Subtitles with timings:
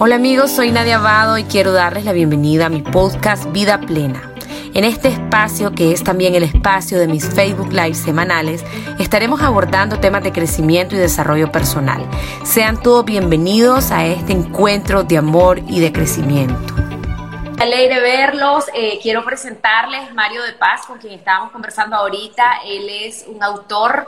[0.00, 4.32] Hola amigos, soy Nadia Abado y quiero darles la bienvenida a mi podcast Vida Plena.
[4.72, 8.64] En este espacio, que es también el espacio de mis Facebook Live semanales,
[9.00, 12.08] estaremos abordando temas de crecimiento y desarrollo personal.
[12.44, 16.74] Sean todos bienvenidos a este encuentro de amor y de crecimiento.
[17.58, 18.66] Alegre verlos.
[18.74, 22.60] Eh, quiero presentarles Mario de Paz, con quien estábamos conversando ahorita.
[22.64, 24.06] Él es un autor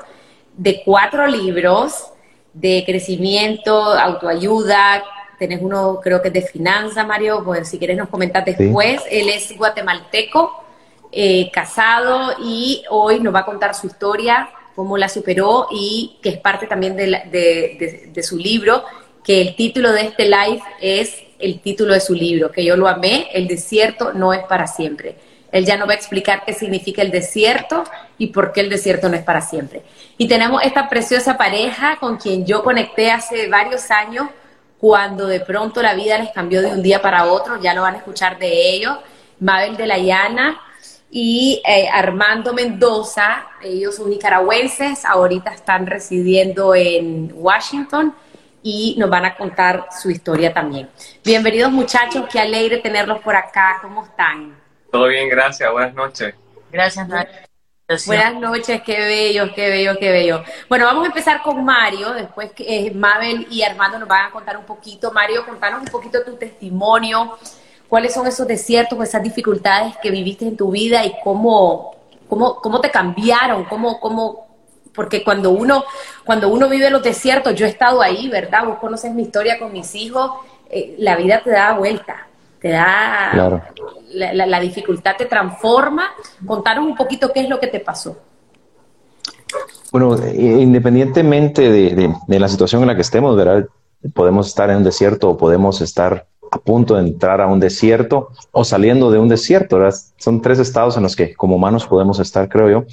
[0.56, 2.12] de cuatro libros
[2.52, 5.02] de crecimiento, autoayuda,
[5.40, 9.00] tenés uno creo que es de finanzas, Mario, pues si quieres nos comentas después.
[9.10, 10.62] Él es guatemalteco,
[11.10, 16.28] eh, casado y hoy nos va a contar su historia, cómo la superó y que
[16.28, 18.84] es parte también de, de, su libro,
[19.24, 22.86] que el título de este live es el título de su libro, que yo lo
[22.86, 25.16] amé, El desierto no es para siempre.
[25.52, 27.84] Él ya nos va a explicar qué significa el desierto
[28.18, 29.82] y por qué el desierto no es para siempre.
[30.18, 34.28] Y tenemos esta preciosa pareja con quien yo conecté hace varios años
[34.80, 37.94] cuando de pronto la vida les cambió de un día para otro, ya lo van
[37.96, 38.96] a escuchar de ellos,
[39.38, 40.58] Mabel de la Llana
[41.10, 48.14] y eh, Armando Mendoza, ellos son nicaragüenses, ahorita están residiendo en Washington
[48.62, 50.88] y nos van a contar su historia también.
[51.22, 54.56] Bienvenidos muchachos, qué alegre tenerlos por acá, ¿cómo están?
[54.90, 56.34] Todo bien, gracias, buenas noches.
[56.72, 57.49] Gracias, Nadia.
[58.06, 60.44] Buenas noches, qué bello, qué bello, qué bello.
[60.68, 64.30] Bueno, vamos a empezar con Mario, después que eh, Mabel y Armando nos van a
[64.30, 65.10] contar un poquito.
[65.10, 67.36] Mario, contanos un poquito tu testimonio,
[67.88, 71.96] cuáles son esos desiertos esas dificultades que viviste en tu vida y cómo,
[72.28, 74.46] cómo, cómo te cambiaron, cómo, cómo,
[74.94, 75.84] porque cuando uno,
[76.24, 78.66] cuando uno vive los desiertos, yo he estado ahí, ¿verdad?
[78.66, 80.30] Vos conoces mi historia con mis hijos,
[80.70, 82.28] eh, la vida te da vuelta
[82.60, 83.72] te da
[84.12, 86.10] la, dificultad te transforma.
[86.44, 88.18] Contanos un poquito qué es lo que te pasó.
[89.90, 93.66] Bueno, eh, independientemente de, la situación en la que estemos, ¿verdad?
[94.14, 98.30] Podemos estar en un desierto o podemos estar a punto de entrar a un desierto
[98.52, 99.98] o saliendo de un desierto, ¿verdad?
[100.16, 102.84] Son tres estados en los que como humanos podemos estar, creo yo,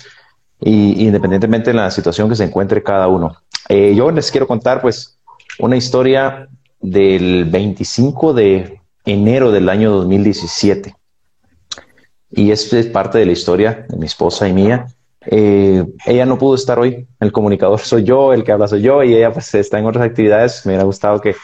[0.60, 3.38] y independientemente de la situación que se encuentre cada uno.
[3.70, 5.20] Eh, yo les quiero contar, pues,
[5.60, 6.48] una historia
[6.80, 10.95] del 25 de enero del año 2017.
[12.30, 14.86] Y es parte de la historia de mi esposa y mía.
[15.26, 19.04] Eh, ella no pudo estar hoy, el comunicador soy yo, el que habla soy yo,
[19.04, 20.66] y ella pues está en otras actividades.
[20.66, 21.36] Me hubiera gustado que,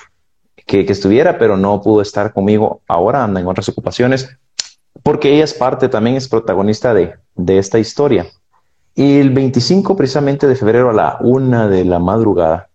[0.66, 4.29] que, estuviera, pero no pudo estar conmigo ahora, anda en otras ocupaciones,
[5.02, 8.28] porque ella es parte, también es protagonista de, de esta historia.
[8.96, 12.69] Y el 25 precisamente de febrero a la una de la madrugada,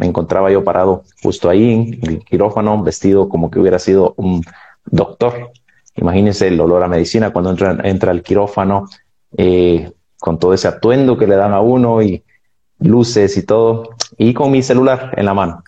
[0.00, 4.42] me encontraba yo parado justo ahí en el quirófano, vestido como que hubiera sido un
[4.86, 5.52] doctor.
[5.94, 8.86] Imagínense el olor a medicina cuando entra, entra quirófano,
[9.36, 12.24] eh, con todo ese atuendo que le dan a uno y
[12.78, 15.62] luces y todo, y con mi celular en la mano,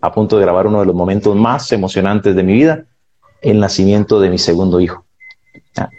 [0.00, 2.84] a punto de grabar uno de los momentos más emocionantes de mi vida,
[3.40, 5.04] el nacimiento de mi segundo hijo.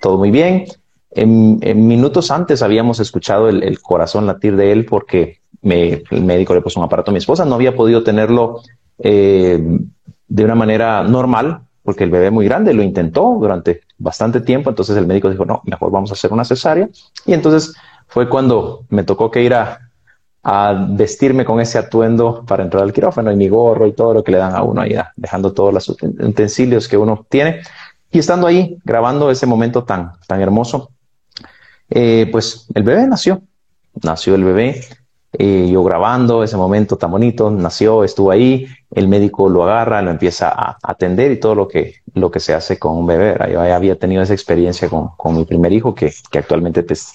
[0.01, 0.63] todo muy bien.
[1.11, 6.79] En, minutos antes habíamos escuchado el corazón latir de él porque el médico le puso
[6.79, 8.61] un aparato a mi esposa, no había podido tenerlo
[8.99, 9.61] eh,
[10.27, 14.95] de una manera normal, porque el bebé muy grande lo intentó durante bastante tiempo, entonces
[14.97, 16.89] el médico dijo, no, mejor vamos a hacer una cesárea.
[17.25, 17.75] Y entonces
[18.07, 19.79] fue cuando me tocó que ir a,
[20.43, 24.23] a vestirme con ese atuendo para entrar al quirófano y mi gorro y todo lo
[24.23, 27.61] que le dan a uno ahí, dejando todos los utensilios que uno tiene.
[28.11, 30.91] Y estando ahí grabando ese momento tan, tan hermoso,
[31.89, 33.41] eh, pues el bebé nació,
[34.01, 34.81] nació el bebé
[35.35, 40.11] eh, yo grabando ese momento tan bonito, nació, estuvo ahí, el médico lo agarra, lo
[40.11, 43.35] empieza a atender y todo lo que, lo que se hace con un bebé.
[43.51, 47.13] Yo había tenido esa experiencia con, con mi primer hijo, que, que actualmente pues,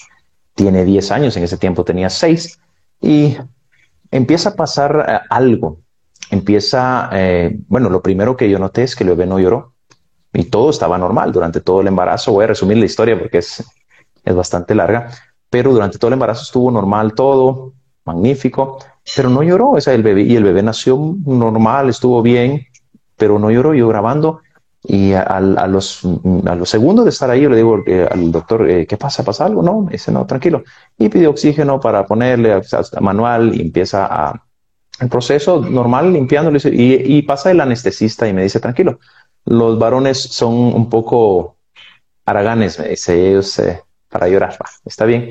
[0.55, 2.59] tiene 10 años, en ese tiempo tenía 6,
[3.01, 3.37] y
[4.11, 5.79] empieza a pasar eh, algo.
[6.31, 9.75] Empieza, eh, bueno, lo primero que yo noté es que el bebé no lloró
[10.33, 12.33] y todo estaba normal durante todo el embarazo.
[12.33, 13.65] Voy a resumir la historia porque es,
[14.25, 15.11] es bastante larga,
[15.49, 17.75] pero durante todo el embarazo estuvo normal todo,
[18.09, 18.79] magnífico,
[19.15, 22.67] pero no lloró, o sea, el bebé, y el bebé nació normal, estuvo bien,
[23.17, 24.41] pero no lloró, yo grabando,
[24.83, 26.03] y a, los,
[26.47, 29.25] a los segundos de estar ahí, yo le digo eh, al doctor, eh, ¿qué pasa?
[29.25, 29.63] ¿Pasa algo?
[29.63, 30.63] No, dice, no, tranquilo.
[30.97, 32.63] Y pide oxígeno para ponerle
[33.01, 34.45] manual y empieza a,
[35.01, 38.99] el proceso normal limpiándole y, y pasa el anestesista y me dice, tranquilo,
[39.45, 41.57] los varones son un poco
[42.25, 45.31] haraganes, me dice ellos, eh, para llorar, está bien.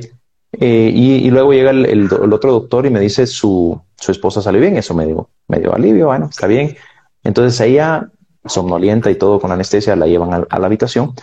[0.54, 4.94] Eh, y, luego llega el, otro doctor y me dice su, esposa salió bien, eso
[4.94, 6.78] me dio, me dio alivio, bueno, está bien.
[7.24, 8.10] Entonces ella,
[8.46, 11.14] somnolienta y todo con anestesia, la llevan a, la habitación.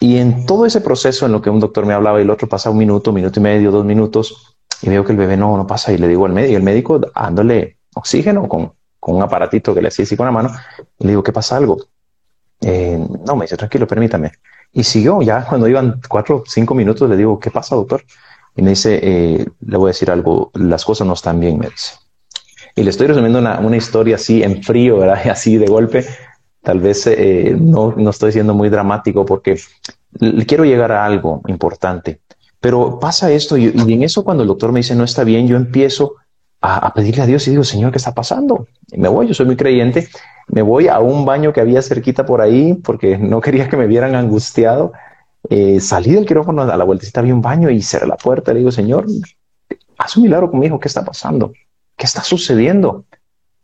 [0.00, 2.48] Y en todo ese proceso en lo que un doctor me hablaba y el otro
[2.48, 5.66] pasa un minuto, minuto y medio, dos minutos, y veo que el bebé no, no
[5.66, 9.82] pasa y le digo al médico, el médico dándole oxígeno con, con un aparatito que
[9.82, 10.50] le hacía así con la mano.
[10.98, 11.78] Le digo, ¿qué pasa algo?
[12.60, 14.32] Eh, no, me dice, tranquilo, permítame.
[14.72, 18.04] Y siguió, ya cuando iban cuatro cinco minutos, le digo, ¿qué pasa, doctor?
[18.56, 21.68] Y me dice, eh, le voy a decir algo, las cosas no están bien, me
[21.68, 21.94] dice.
[22.74, 25.20] Y le estoy resumiendo una, una historia así en frío, ¿verdad?
[25.30, 26.04] Así de golpe.
[26.62, 29.58] Tal vez eh, no, no estoy siendo muy dramático porque
[30.46, 32.20] quiero llegar a algo importante.
[32.60, 35.56] Pero pasa esto y, en eso cuando el doctor me dice no está bien, yo
[35.56, 36.16] empiezo
[36.60, 38.66] a, a, pedirle a Dios y digo, Señor, ¿qué está pasando?
[38.94, 40.08] Me voy, yo soy muy creyente,
[40.48, 43.86] me voy a un baño que había cerquita por ahí porque no quería que me
[43.86, 44.92] vieran angustiado.
[45.48, 48.52] Eh, salí del quirófano a la vueltecita, había un baño y cerré la puerta.
[48.52, 49.06] Le digo, Señor,
[49.98, 51.52] haz un milagro conmigo, ¿qué está pasando?
[51.96, 53.04] ¿Qué está sucediendo?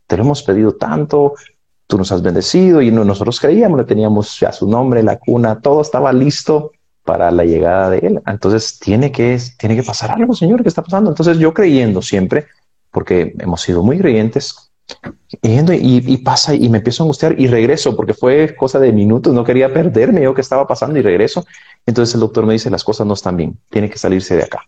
[0.07, 1.33] Te lo hemos pedido tanto,
[1.85, 5.81] tú nos has bendecido y nosotros creíamos, le teníamos ya su nombre, la cuna, todo
[5.81, 6.71] estaba listo
[7.03, 8.21] para la llegada de él.
[8.27, 11.09] Entonces tiene que, tiene que pasar algo, Señor, ¿qué está pasando?
[11.09, 12.47] Entonces yo creyendo siempre,
[12.91, 14.71] porque hemos sido muy creyentes,
[15.41, 19.33] y, y, pasa y me empiezo a angustiar y regreso porque fue cosa de minutos,
[19.33, 21.45] no quería perderme yo qué estaba pasando y regreso.
[21.85, 24.61] Entonces el doctor me dice, las cosas no están bien, tiene que salirse de acá.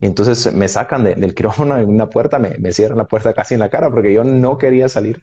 [0.00, 3.54] Entonces me sacan de, del quirófano en una puerta, me, me cierran la puerta casi
[3.54, 5.22] en la cara porque yo no quería salir.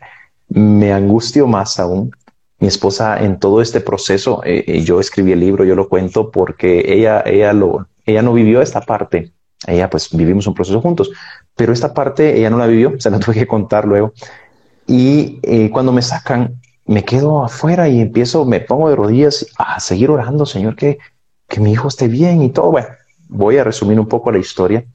[0.50, 2.12] Me angustio más aún.
[2.60, 6.32] Mi esposa en todo este proceso, eh, eh, yo escribí el libro, yo lo cuento
[6.32, 9.32] porque ella, ella, lo, ella no vivió esta parte.
[9.68, 11.12] Ella pues vivimos un proceso juntos,
[11.58, 14.14] pero esta parte ella no la vivió, se la tuve que contar luego.
[14.86, 19.82] Y eh, cuando me sacan, me quedo afuera y empiezo, me pongo de rodillas a
[19.82, 21.00] seguir orando, Señor, que,
[21.50, 22.72] que mi hijo esté bien y todo.
[22.72, 22.88] Bueno,
[23.28, 24.86] voy a resumir un poco la historia.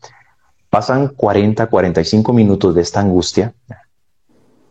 [0.71, 3.53] Pasan 40, 45 minutos de esta angustia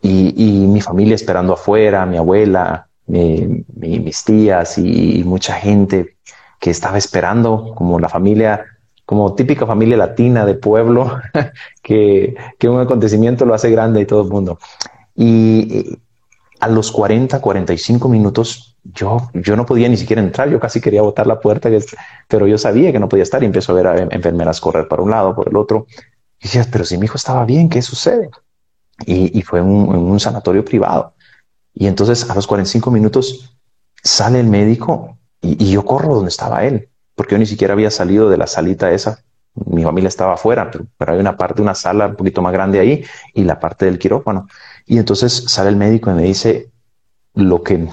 [0.00, 6.16] y, y mi familia esperando afuera, mi abuela, mi, mi, mis tías y mucha gente
[6.58, 8.64] que estaba esperando, como la familia
[9.12, 11.20] como típica familia latina de pueblo,
[11.82, 14.58] que, un acontecimiento lo hace grande y todo el mundo.
[15.14, 15.98] Y
[16.60, 21.02] a los 40, 45 minutos, yo, yo no podía ni siquiera entrar, yo casi quería
[21.02, 21.68] botar la puerta,
[22.26, 25.02] pero yo sabía que no podía estar y empiezo a ver a enfermeras correr para
[25.02, 25.86] un lado, por el otro.
[26.40, 28.30] Y decías, pero si mi hijo estaba bien, ¿qué sucede?
[29.04, 31.12] Y, fue en un, sanatorio privado.
[31.74, 33.58] Y entonces a los 45 minutos
[34.02, 36.88] sale el médico y yo corro donde estaba él
[37.22, 39.22] porque yo ni siquiera había salido de la salita esa.
[39.54, 42.80] Mi familia estaba afuera, pero, pero hay una parte, una sala un poquito más grande
[42.80, 44.48] ahí y la parte del quirófano.
[44.86, 46.72] Y entonces sale el médico y me dice
[47.34, 47.86] lo que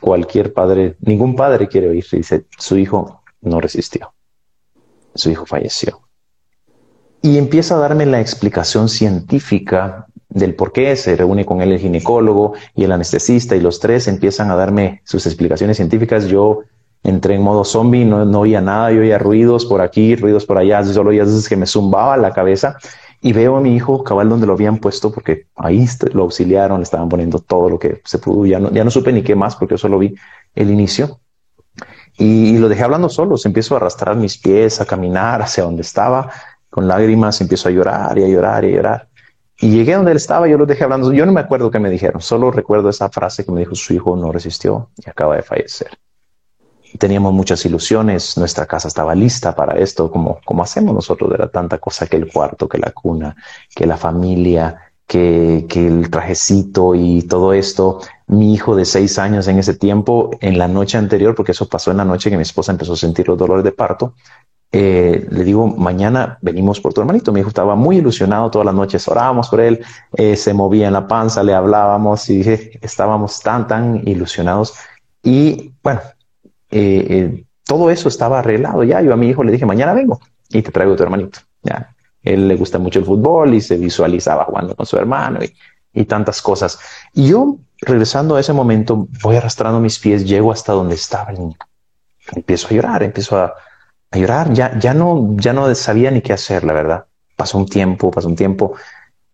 [0.00, 2.04] cualquier padre, ningún padre quiere oír.
[2.10, 4.14] Dice, su hijo no resistió.
[5.14, 6.00] Su hijo falleció.
[7.22, 10.96] Y empieza a darme la explicación científica del por qué.
[10.96, 15.02] Se reúne con él el ginecólogo y el anestesista y los tres empiezan a darme
[15.04, 16.26] sus explicaciones científicas.
[16.26, 16.64] Yo
[17.02, 20.58] entré en modo zombie, no, no oía nada, yo oía ruidos por aquí, ruidos por
[20.58, 22.76] allá, solo oía veces que me zumbaba la cabeza.
[23.20, 26.82] Y veo a mi hijo cabal donde lo habían puesto porque ahí lo auxiliaron, le
[26.82, 29.54] estaban poniendo todo lo que se pudo, ya no, ya no supe ni qué más
[29.54, 30.14] porque yo solo vi
[30.54, 31.20] el inicio.
[32.18, 36.30] Y, lo dejé hablando solo, empiezo a arrastrar mis pies, a caminar hacia donde estaba,
[36.68, 39.08] con lágrimas, empiezo a llorar y a llorar y a llorar.
[39.58, 41.90] Y llegué donde él estaba, yo lo dejé hablando, yo no me acuerdo qué me
[41.90, 45.42] dijeron, solo recuerdo esa frase que me dijo su hijo no resistió y acaba de
[45.42, 45.90] fallecer
[46.98, 51.78] teníamos muchas ilusiones, nuestra casa estaba lista para esto, como, como hacemos nosotros, era tanta
[51.78, 53.36] cosa que el cuarto, que la cuna,
[53.74, 58.00] que la familia, que, que el trajecito y todo esto.
[58.26, 61.90] Mi hijo de seis años en ese tiempo, en la noche anterior, porque eso pasó
[61.90, 64.14] en la noche que mi esposa empezó a sentir los dolores de parto,
[64.74, 67.30] eh, le digo, mañana venimos por tu hermanito.
[67.30, 69.84] Mi hijo estaba muy ilusionado todas las noches, orábamos por él,
[70.14, 74.74] eh, se movía en la panza, le hablábamos y dije, estábamos tan, tan ilusionados.
[75.22, 76.00] Y bueno,
[76.72, 79.00] eh, eh, todo eso estaba arreglado ya.
[79.02, 81.40] Yo a mi hijo le dije, mañana vengo y te traigo a tu hermanito.
[81.62, 86.04] Ya, él le gusta mucho el fútbol y se visualizaba jugando con su hermano y,
[86.06, 86.78] tantas cosas.
[87.12, 91.38] Y yo, regresando a ese momento, voy arrastrando mis pies, llego hasta donde estaba el
[91.38, 91.56] niño.
[92.34, 93.54] Empiezo a llorar, empiezo a,
[94.10, 94.52] llorar.
[94.54, 97.04] Ya, ya, no, ya no sabía ni qué hacer, la verdad.
[97.36, 98.72] Pasó un tiempo, pasó un tiempo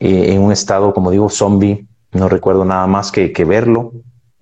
[0.01, 1.87] eh, en un estado, como digo, zombie.
[2.11, 3.93] No recuerdo nada más que verlo,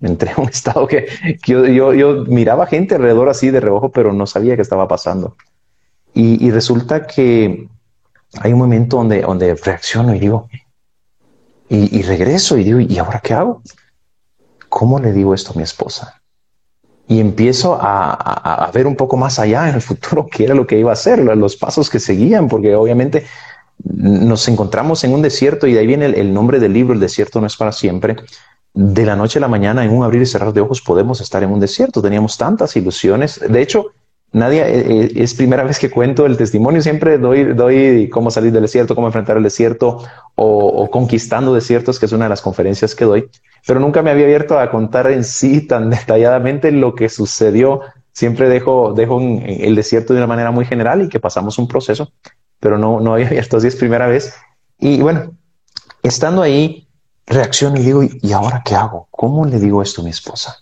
[0.01, 1.07] entré a un estado que,
[1.45, 5.35] yo, yo, yo, miraba gente alrededor así de reojo, pero no sabía qué estaba pasando.
[6.13, 7.69] Y, resulta que
[8.39, 10.49] hay un momento donde, donde reacciono y digo,
[11.69, 13.61] y, regreso y digo, ¿y ahora qué hago?
[14.67, 16.19] ¿Cómo le digo esto a mi esposa?
[17.07, 20.65] Y empiezo a, a, ver un poco más allá en el futuro qué era lo
[20.65, 23.27] que iba a hacer, los pasos que seguían, porque obviamente
[23.83, 27.39] nos encontramos en un desierto y de ahí viene el nombre del libro, el desierto
[27.39, 28.15] no es para siempre
[28.77, 31.41] de la noche a la mañana, en un abrir y cerrar de ojos, podemos estar
[31.41, 31.99] en un desierto.
[31.99, 33.39] Teníamos tantas ilusiones.
[33.39, 33.87] De hecho,
[34.33, 36.79] nadie eh, eh, es primera vez que cuento el testimonio.
[36.83, 40.03] Siempre doy, doy cómo salir del desierto, cómo enfrentar el desierto
[40.35, 43.27] o, conquistando desiertos, que es una de las conferencias que doy.
[43.65, 47.81] Pero nunca me había abierto a contar en sí tan detalladamente lo que sucedió.
[48.11, 52.11] Siempre dejo, dejo el desierto de una manera muy general y que pasamos un proceso,
[52.59, 54.35] pero no, no había abierto así es primera vez.
[54.77, 55.33] Y bueno,
[56.03, 56.86] estando ahí,
[57.27, 59.07] reacciono y digo, ¿y ahora qué hago?
[59.11, 60.57] ¿Cómo le digo esto a mi esposa?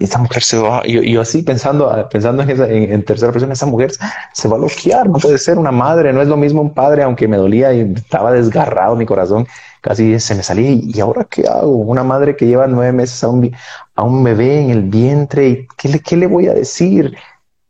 [0.00, 3.66] esta mujer se va, yo, yo así pensando, pensando en, esa, en, tercera persona, esa
[3.66, 3.92] mujer
[4.32, 7.02] se va a bloquear, no puede ser una madre, no es lo mismo un padre,
[7.02, 9.46] aunque me dolía y estaba desgarrado mi corazón,
[9.80, 11.76] casi se me salía, ¿y ahora qué hago?
[11.76, 13.54] Una madre que lleva nueve meses a un,
[13.94, 17.16] a un bebé en el vientre, ¿y qué, le, qué le voy a decir?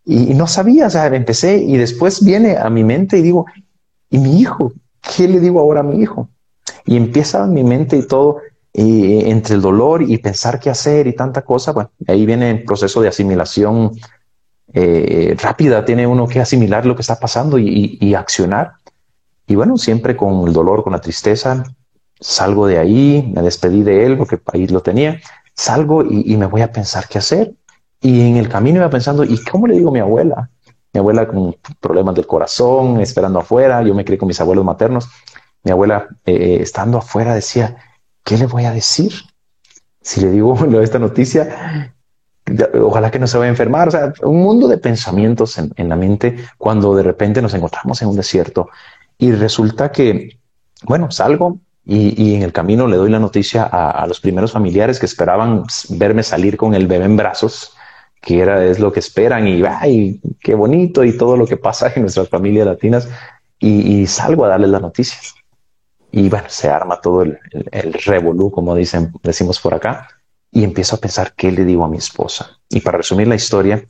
[0.04, 3.46] Y, y no sabía, o sea, empecé y después viene a mi mente y digo,
[4.10, 4.72] ¿y mi hijo?
[5.16, 6.28] ¿Qué le digo ahora a mi hijo?
[6.86, 8.38] Y empieza mi mente y todo,
[8.72, 12.64] y entre el dolor y pensar qué hacer y tanta cosa, bueno, ahí viene el
[12.64, 13.92] proceso de asimilación
[14.72, 18.72] eh, rápida, tiene uno que asimilar lo que está pasando y, accionar.
[19.46, 21.62] Y bueno, siempre con el dolor, con la tristeza,
[22.18, 25.20] salgo de ahí, me despedí de él porque ahí lo tenía,
[25.54, 27.52] salgo y, me voy a pensar qué hacer.
[28.00, 30.50] Y en el camino iba pensando, ¿y cómo le digo a mi abuela?
[30.92, 35.08] Mi abuela con problemas del corazón, esperando afuera, yo me crié con mis abuelos maternos.
[35.64, 37.76] Mi abuela, eh, estando afuera, decía,
[38.22, 39.12] ¿qué le voy a decir?
[40.02, 41.94] Si le digo esta noticia,
[42.80, 43.88] ojalá que no se vaya a enfermar.
[43.88, 48.08] O sea, un mundo de pensamientos en, la mente cuando de repente nos encontramos en
[48.08, 48.68] un desierto
[49.16, 50.38] y resulta que,
[50.82, 55.06] bueno, salgo y, en el camino le doy la noticia a, los primeros familiares que
[55.06, 57.74] esperaban verme salir con el bebé en brazos,
[58.20, 61.90] que era, es lo que esperan y, ay, qué bonito y todo lo que pasa
[61.94, 63.08] en nuestras familias latinas.
[63.58, 65.18] Y, y salgo a darles la noticia
[66.16, 67.40] y bueno, se arma todo el,
[67.72, 70.06] el, revolú, como dicen, decimos por acá,
[70.52, 72.60] y empiezo a pensar qué le digo a mi esposa.
[72.68, 73.84] Y para resumir la historia,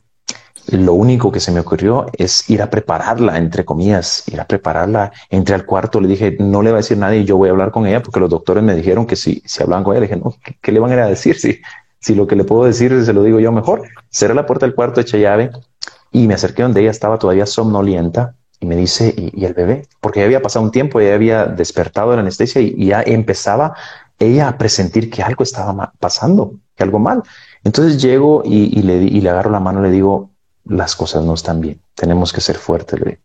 [0.69, 5.11] lo único que se me ocurrió es ir a prepararla, entre comillas, ir a prepararla.
[5.29, 7.69] Entré al cuarto, le dije, no le va a decir nadie, yo voy a hablar
[7.69, 10.35] con ella, porque los doctores me dijeron que si, si hablaban con ella, dije, no,
[10.63, 11.37] ¿qué, le van a ir a decir?
[11.37, 11.61] Si,
[11.99, 13.83] si lo que le puedo decir se lo digo yo mejor.
[14.09, 15.51] Cerré la puerta del cuarto, eché llave
[16.11, 19.87] y me acerqué donde ella estaba todavía somnolienta y me dice, ¿y, el bebé?
[19.99, 23.75] Porque ya había pasado un tiempo, ya había despertado de la anestesia y, ya empezaba
[24.17, 27.23] ella a presentir que algo estaba pasando, que algo mal.
[27.63, 30.31] Entonces llego y, le, y le agarro la mano y le digo,
[30.65, 32.99] las cosas no están bien, tenemos que ser fuertes.
[32.99, 33.19] Le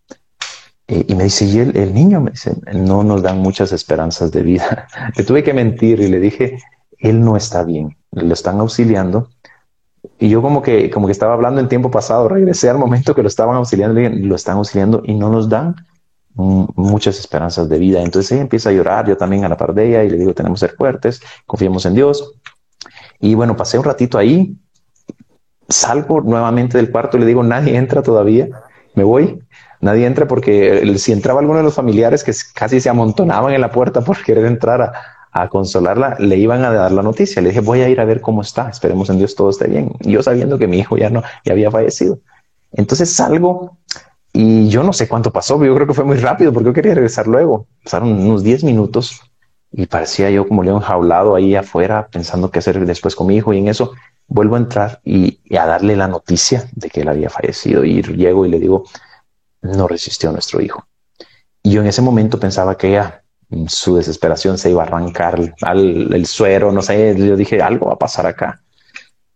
[0.89, 4.43] y me dice, y el, el, niño me dice, no nos dan muchas esperanzas de
[4.43, 4.89] vida.
[5.17, 6.59] le tuve que mentir y le dije,
[6.99, 9.31] él no está bien, lo están auxiliando
[10.19, 13.23] y yo como que, como que estaba hablando en tiempo pasado, regresé al momento que
[13.23, 15.77] lo estaban auxiliando, lo están auxiliando y no nos dan
[16.35, 18.03] muchas esperanzas de vida.
[18.03, 20.35] Entonces ella empieza a llorar, yo también a la par de ella y le digo,
[20.35, 22.35] tenemos que ser fuertes, confiemos en Dios.
[23.19, 24.57] Y bueno, pasé un ratito ahí,
[25.69, 28.49] salgo nuevamente del cuarto y le digo, nadie entra todavía,
[28.95, 29.43] me voy.
[29.81, 33.71] Nadie entra porque si entraba alguno de los familiares que casi se amontonaban en la
[33.71, 34.93] puerta por querer entrar a,
[35.33, 37.41] a consolarla, le iban a dar la noticia.
[37.43, 39.93] Le dije, voy a ir a ver cómo está, esperemos en Dios todo esté bien.
[40.01, 42.19] Yo sabiendo que mi hijo ya no, ya había fallecido.
[42.73, 43.79] Entonces salgo
[44.33, 46.95] y yo no sé cuánto pasó, yo creo que fue muy rápido porque yo quería
[46.95, 47.67] regresar luego.
[47.85, 49.21] Pasaron unos 10 minutos
[49.73, 53.53] y parecía yo como león jaulado ahí afuera pensando qué hacer después con mi hijo
[53.53, 53.93] y en eso
[54.27, 58.47] vuelvo a entrar y, a darle la noticia de que él había fallecido y llego
[58.47, 58.85] y le digo,
[59.63, 60.87] no resistió nuestro hijo.
[61.63, 63.20] Y yo en ese momento pensaba que ella
[63.67, 67.95] su desesperación se iba a arrancar al, el suero, no sé, yo dije, algo va
[67.95, 68.63] a pasar acá.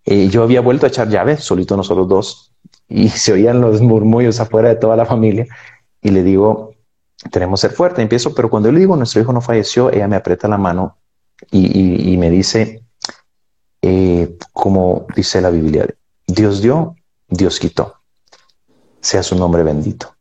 [0.04, 2.52] Y yo había vuelto a echar llave, solito nosotros dos,
[2.88, 5.46] y se oían los murmullos afuera de toda la familia,
[6.00, 6.74] y le digo,
[7.30, 10.16] tenemos que ser fuerte, empiezo, pero cuando le digo, nuestro hijo no falleció, ella me
[10.16, 10.98] aprieta la mano
[11.50, 12.84] y, y, me dice,
[13.82, 15.86] eh, como dice la Biblia,
[16.26, 16.96] Dios dio,
[17.28, 17.96] Dios quitó,
[19.00, 20.13] sea su nombre bendito.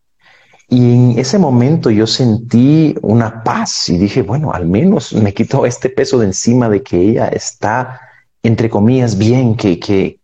[0.73, 5.67] Y en ese momento yo sentí una paz y dije, bueno, al menos me quitó
[5.67, 8.01] este peso de encima de que ella está,
[8.41, 10.19] entre comillas, bien, que, que,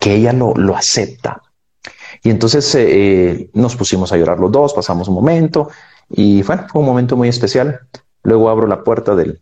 [0.00, 1.40] que ella lo, lo acepta.
[2.24, 5.70] Y entonces eh, nos pusimos a llorar los dos, pasamos un momento
[6.10, 7.78] y fue un momento muy especial.
[8.24, 9.40] Luego abro la puerta del,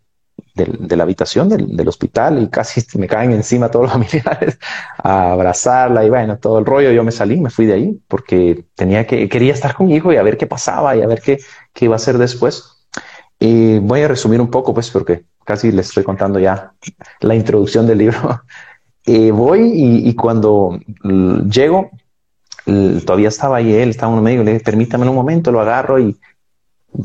[0.54, 4.58] de la habitación del, hospital y casi me caen encima todos los familiares
[4.98, 6.92] a abrazarla y bueno, todo el rollo.
[6.92, 10.12] Yo me salí, me fui de ahí porque tenía que, quería estar con mi hijo
[10.12, 11.38] y a ver qué pasaba y a ver qué,
[11.72, 12.74] qué iba a hacer después.
[13.38, 16.72] Y voy a resumir un poco, pues, porque casi les estoy contando ya
[17.20, 18.42] la introducción del libro.
[19.04, 20.78] y voy y, cuando
[21.50, 21.90] llego,
[23.04, 26.16] todavía estaba ahí él, estaba en medio, le dije, permítame un momento, lo agarro y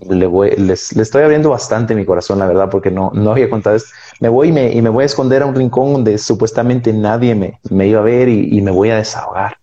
[0.08, 3.76] le, voy, les, estoy abriendo bastante mi corazón, la verdad, porque no, no había contado
[3.76, 3.90] esto.
[4.20, 7.36] Me voy y me, y me voy a esconder a un rincón donde supuestamente nadie
[7.36, 9.58] me, me iba a ver y, me voy a desahogar.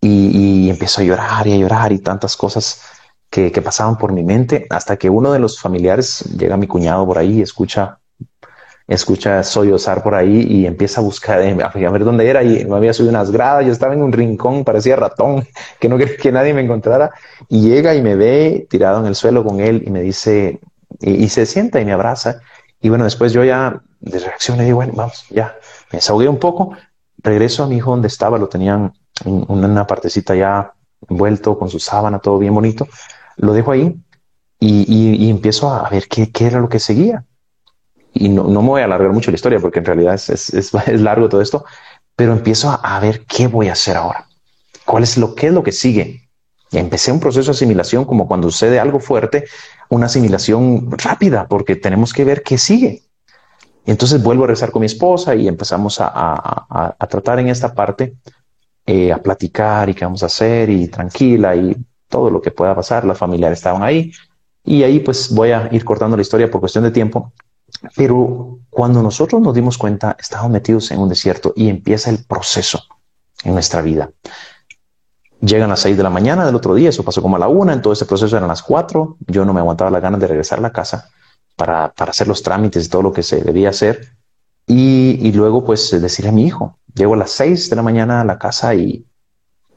[0.00, 2.82] y, empiezo a llorar y a llorar y tantas cosas
[3.30, 7.06] que, que, pasaban por mi mente hasta que uno de los familiares llega mi cuñado
[7.06, 8.00] por ahí, escucha
[8.88, 12.76] escucha sollozar por ahí y empieza a buscar, eh, a ver dónde era y me
[12.76, 15.46] había subido unas gradas, yo estaba en un rincón, parecía ratón,
[15.80, 17.10] que no quería que nadie me encontrara
[17.48, 20.60] y llega y me ve tirado en el suelo con él y me dice,
[21.00, 22.40] y, se sienta y me abraza
[22.80, 25.56] y bueno, después yo ya de reacción le digo, bueno, vamos, ya,
[25.90, 26.76] me desahogué un poco,
[27.18, 28.92] regreso a mi hijo donde estaba, lo tenían
[29.24, 30.74] en una partecita ya
[31.08, 32.86] envuelto con su sábana, todo bien bonito,
[33.36, 33.96] lo dejo ahí
[34.60, 37.24] y, y, empiezo a ver qué, qué era lo que seguía
[38.18, 40.54] y no, no, me voy a alargar mucho la historia porque en realidad es, es,
[40.54, 41.64] es, largo todo esto,
[42.14, 44.26] pero empiezo a, ver qué voy a hacer ahora.
[44.84, 46.28] ¿Cuál es lo que es lo que sigue?
[46.70, 49.44] Y empecé un proceso de asimilación como cuando sucede algo fuerte,
[49.88, 53.02] una asimilación rápida porque tenemos que ver qué sigue.
[53.84, 57.48] Y entonces vuelvo a rezar con mi esposa y empezamos a, a, a tratar en
[57.48, 58.16] esta parte,
[58.84, 61.76] eh, a platicar y qué vamos a hacer y tranquila y
[62.08, 63.04] todo lo que pueda pasar.
[63.04, 64.12] Las familiares estaban ahí
[64.64, 67.32] y ahí pues voy a ir cortando la historia por cuestión de tiempo.
[67.94, 72.82] Pero cuando nosotros nos dimos cuenta, estábamos metidos en un desierto y empieza el proceso
[73.44, 74.10] en nuestra vida.
[75.40, 77.72] Llegan las seis de la mañana del otro día, eso pasó como a la una,
[77.72, 80.58] en todo ese proceso eran las cuatro, yo no me aguantaba la ganas de regresar
[80.58, 81.10] a la casa
[81.56, 84.16] para, para hacer los trámites y todo lo que se debía hacer.
[84.66, 88.22] Y, y luego pues decirle a mi hijo, llego a las seis de la mañana
[88.22, 89.06] a la casa y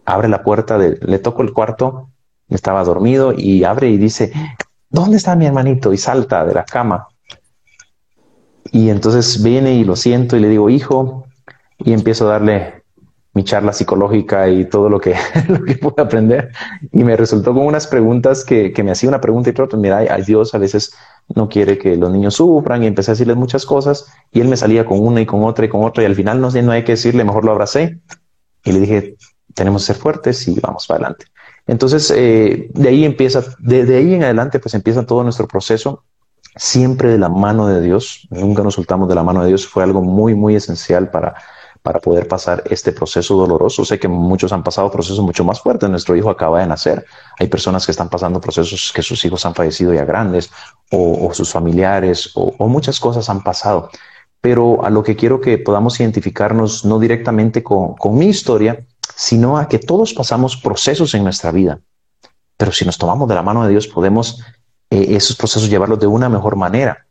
[0.06, 2.10] abre la puerta, de, le toco el cuarto,
[2.48, 4.32] estaba dormido y abre y dice,
[4.90, 5.94] ¿dónde está mi hermanito?
[5.94, 7.08] Y salta de la cama
[8.72, 11.26] y entonces viene y lo siento y le digo, hijo,
[11.78, 12.84] y empiezo a darle
[13.34, 15.16] mi charla psicológica y todo lo que,
[15.48, 16.52] lo pude aprender.
[16.92, 19.98] Y me resultó con unas preguntas que, que me hacía una pregunta y otra, mira,
[19.98, 20.94] ay, Dios a veces
[21.36, 24.58] no quiere que los niños sufran y empecé a decirles muchas cosas y él me
[24.58, 26.72] salía con una y con otra y con otra y al final no sé, no
[26.72, 28.00] hay que decirle, mejor lo abracé
[28.64, 29.16] y le dije,
[29.54, 31.26] tenemos que ser fuertes y vamos para adelante.
[31.68, 36.04] Entonces, eh, de ahí empieza, de ahí en adelante, pues empieza todo nuestro proceso
[36.60, 39.82] siempre de la mano de Dios, nunca nos soltamos de la mano de Dios, fue
[39.82, 41.34] algo muy, muy esencial para,
[41.82, 43.86] para poder pasar este proceso doloroso.
[43.86, 45.90] Sé que muchos han pasado procesos mucho más fuertes.
[45.90, 47.06] Nuestro hijo acaba de nacer.
[47.40, 50.52] Hay personas que están pasando procesos que sus hijos han fallecido ya grandes
[50.92, 53.90] o, sus familiares o, muchas cosas han pasado.
[54.42, 59.58] Pero a lo que quiero que podamos identificarnos no directamente con, con mi historia, sino
[59.58, 61.80] a que todos pasamos procesos en nuestra vida.
[62.58, 64.42] Pero si nos tomamos de la mano de Dios, podemos
[64.90, 67.06] eh, esos procesos llevarlos de una mejor manera.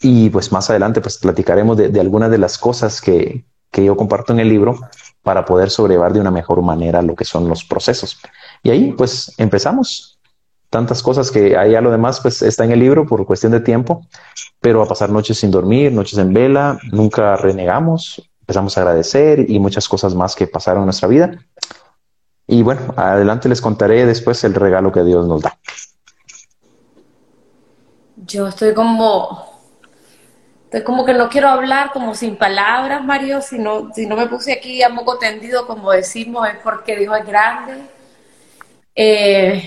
[0.00, 4.32] Y pues más adelante pues platicaremos de, algunas de las cosas que, que, yo comparto
[4.32, 4.78] en el libro
[5.22, 8.18] para poder sobrellevar de una mejor manera lo que son los procesos.
[8.62, 10.18] Y ahí pues empezamos.
[10.70, 14.04] Tantas cosas que allá lo demás pues está en el libro por cuestión de tiempo,
[14.60, 19.60] pero a pasar noches sin dormir, noches en vela, nunca renegamos, empezamos a agradecer y
[19.60, 21.38] muchas cosas más que pasaron en nuestra vida.
[22.46, 25.56] Y bueno, adelante les contaré después el regalo que Dios nos da.
[28.26, 29.44] Yo estoy como,
[30.64, 34.28] estoy como que no quiero hablar como sin palabras, Mario, si no, si no me
[34.28, 37.82] puse aquí a moco tendido, como decimos, es porque Dios es grande.
[38.94, 39.62] Eh,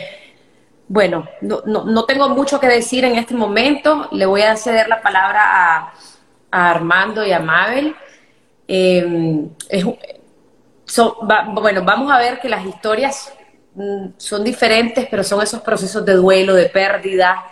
[0.88, 5.02] bueno, no, no, tengo mucho que decir en este momento, le voy a ceder la
[5.02, 5.94] palabra a,
[6.50, 7.96] Armando y a Mabel.
[8.68, 9.06] Eh,
[11.54, 13.32] bueno, vamos a ver que las historias
[13.76, 17.44] mm, son diferentes, pero son esos procesos de duelo, de pérdida,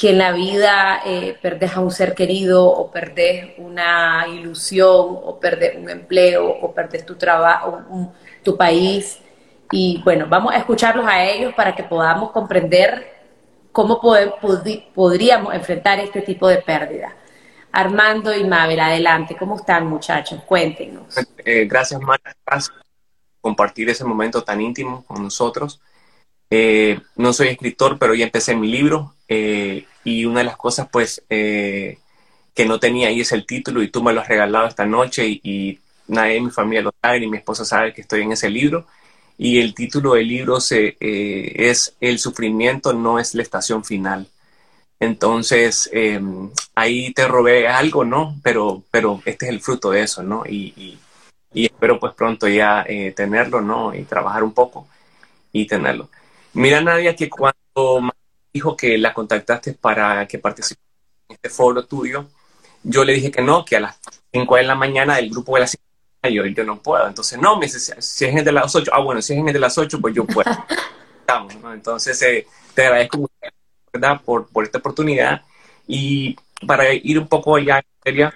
[0.00, 1.36] que en la vida eh,
[1.74, 7.16] a un ser querido o perdés una ilusión o perdés un empleo o perdés tu
[7.16, 7.82] trabajo,
[8.42, 9.18] tu país.
[9.70, 13.12] Y bueno, vamos a escucharlos a ellos para que podamos comprender
[13.72, 14.00] cómo
[14.94, 17.14] podríamos enfrentar este tipo de pérdida.
[17.70, 19.36] Armando y Mabel, adelante.
[19.38, 20.42] ¿Cómo están, muchachos?
[20.46, 21.14] Cuéntenos.
[21.44, 22.58] Eh, gracias, Marta, por
[23.42, 25.78] compartir ese momento tan íntimo con nosotros.
[26.50, 30.88] Eh, no soy escritor, pero ya empecé mi libro eh, y una de las cosas
[30.90, 31.98] pues eh,
[32.54, 35.28] que no tenía ahí es el título y tú me lo has regalado esta noche
[35.28, 38.50] y, nadie de mi familia lo sabe ni mi esposa sabe que estoy en ese
[38.50, 38.84] libro
[39.38, 44.26] y el título del libro se, es El sufrimiento no es la estación final.
[45.00, 48.36] Entonces, em, ahí te robé algo, ¿no?
[48.42, 50.44] Pero, pero este es el fruto de eso, ¿no?
[50.46, 50.98] Y,
[51.54, 52.84] y espero pues pronto ya
[53.14, 53.94] tenerlo, ¿no?
[53.94, 54.88] Y trabajar un poco
[55.52, 56.08] y tenerlo.
[56.54, 58.12] Mira, Nadia, que cuando
[58.52, 60.80] dijo que la contactaste para que participe
[61.28, 62.26] en este foro tuyo,
[62.82, 64.00] yo le dije que no, que a las
[64.32, 65.84] 5 de la mañana del grupo de las 5
[66.28, 67.06] yo, yo no puedo.
[67.06, 69.52] Entonces, no, me dice, si es el de las 8, ah, bueno, si es el
[69.52, 70.50] de las 8, pues yo puedo.
[71.72, 73.32] Entonces, eh, te agradezco mucho,
[73.92, 74.20] ¿verdad?
[74.24, 75.42] Por, por esta oportunidad.
[75.86, 76.36] Y
[76.66, 78.32] para ir un poco allá en serio,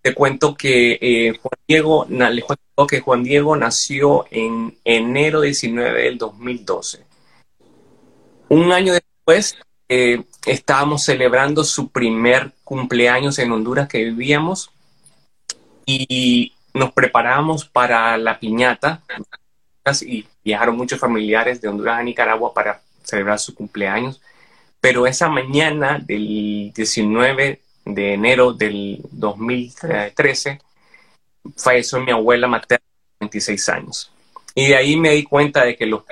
[0.00, 6.02] te cuento que eh, Juan Diego, les cuento que Juan Diego nació en enero 19
[6.02, 7.04] del 2012.
[8.48, 9.56] Un año después
[9.88, 14.70] eh, estábamos celebrando su primer cumpleaños en Honduras que vivíamos
[15.84, 19.02] y nos preparamos para la piñata
[20.02, 24.20] y viajaron muchos familiares de Honduras a Nicaragua para celebrar su cumpleaños.
[24.80, 30.60] Pero esa mañana del 19 de enero del 2013,
[31.56, 32.84] falleció mi abuela materna,
[33.20, 34.12] 26 años.
[34.54, 36.04] Y de ahí me di cuenta de que los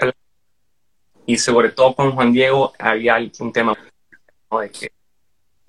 [1.27, 3.77] y sobre todo con Juan Diego había un tema
[4.61, 4.93] de que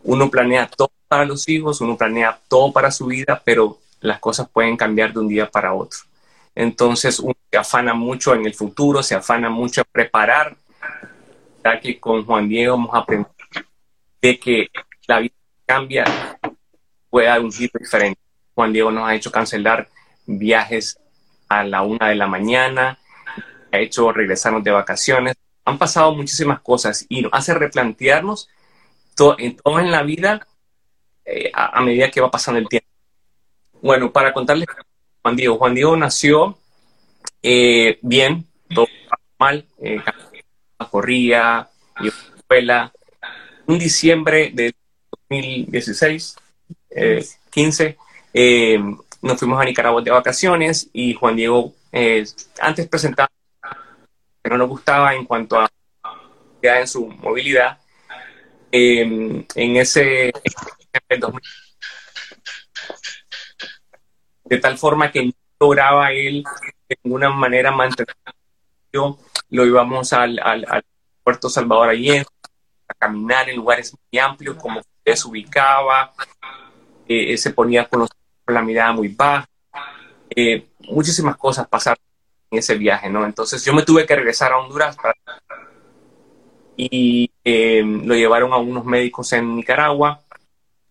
[0.03, 4.47] uno planea todo para los hijos, uno planea todo para su vida, pero las cosas
[4.49, 5.99] pueden cambiar de un día para otro.
[6.53, 10.55] Entonces uno se afana mucho en el futuro, se afana mucho a preparar,
[11.63, 13.33] ya que con Juan Diego hemos aprendido
[14.21, 14.67] de que
[15.07, 15.33] la vida
[15.65, 16.05] cambia,
[17.09, 18.19] puede dar un giro diferente.
[18.53, 19.89] Juan Diego nos ha hecho cancelar
[20.25, 20.99] viajes
[21.49, 22.99] a la una de la mañana,
[23.71, 25.35] ha hecho regresarnos de vacaciones.
[25.65, 28.49] Han pasado muchísimas cosas y nos hace replantearnos
[29.15, 30.45] todo en, la vida
[31.25, 32.87] eh, a, medida que va pasando el tiempo.
[33.81, 34.67] Bueno, para contarles
[35.21, 35.57] Juan Diego.
[35.57, 36.57] Juan Diego nació
[37.41, 38.87] eh, bien, todo
[39.37, 40.01] mal, eh,
[40.89, 42.93] corría, iba a la escuela.
[43.67, 44.73] En diciembre de
[45.29, 46.35] 2016,
[47.51, 47.97] 15,
[48.33, 48.79] eh,
[49.21, 51.73] nos fuimos a Nicaragua de vacaciones y Juan Diego
[52.59, 53.29] antes presentaba
[54.45, 55.67] que no nos gustaba en cuanto a
[56.61, 57.79] en su movilidad.
[58.71, 60.31] en ese
[64.43, 66.43] de tal forma que lograba él
[66.87, 68.15] de ninguna manera mantener
[69.49, 70.85] lo íbamos al, al,
[71.23, 72.27] Puerto Salvador Allende
[72.87, 76.13] a caminar en lugares muy amplios como se ubicaba,
[77.07, 78.07] eh, eh, se ponía con,
[78.45, 79.49] la mirada muy baja,
[80.29, 81.97] eh, muchísimas cosas pasaron
[82.57, 83.25] ese viaje, ¿no?
[83.25, 84.97] Entonces yo me tuve que regresar a Honduras
[86.77, 90.21] y lo llevaron a unos médicos en Nicaragua.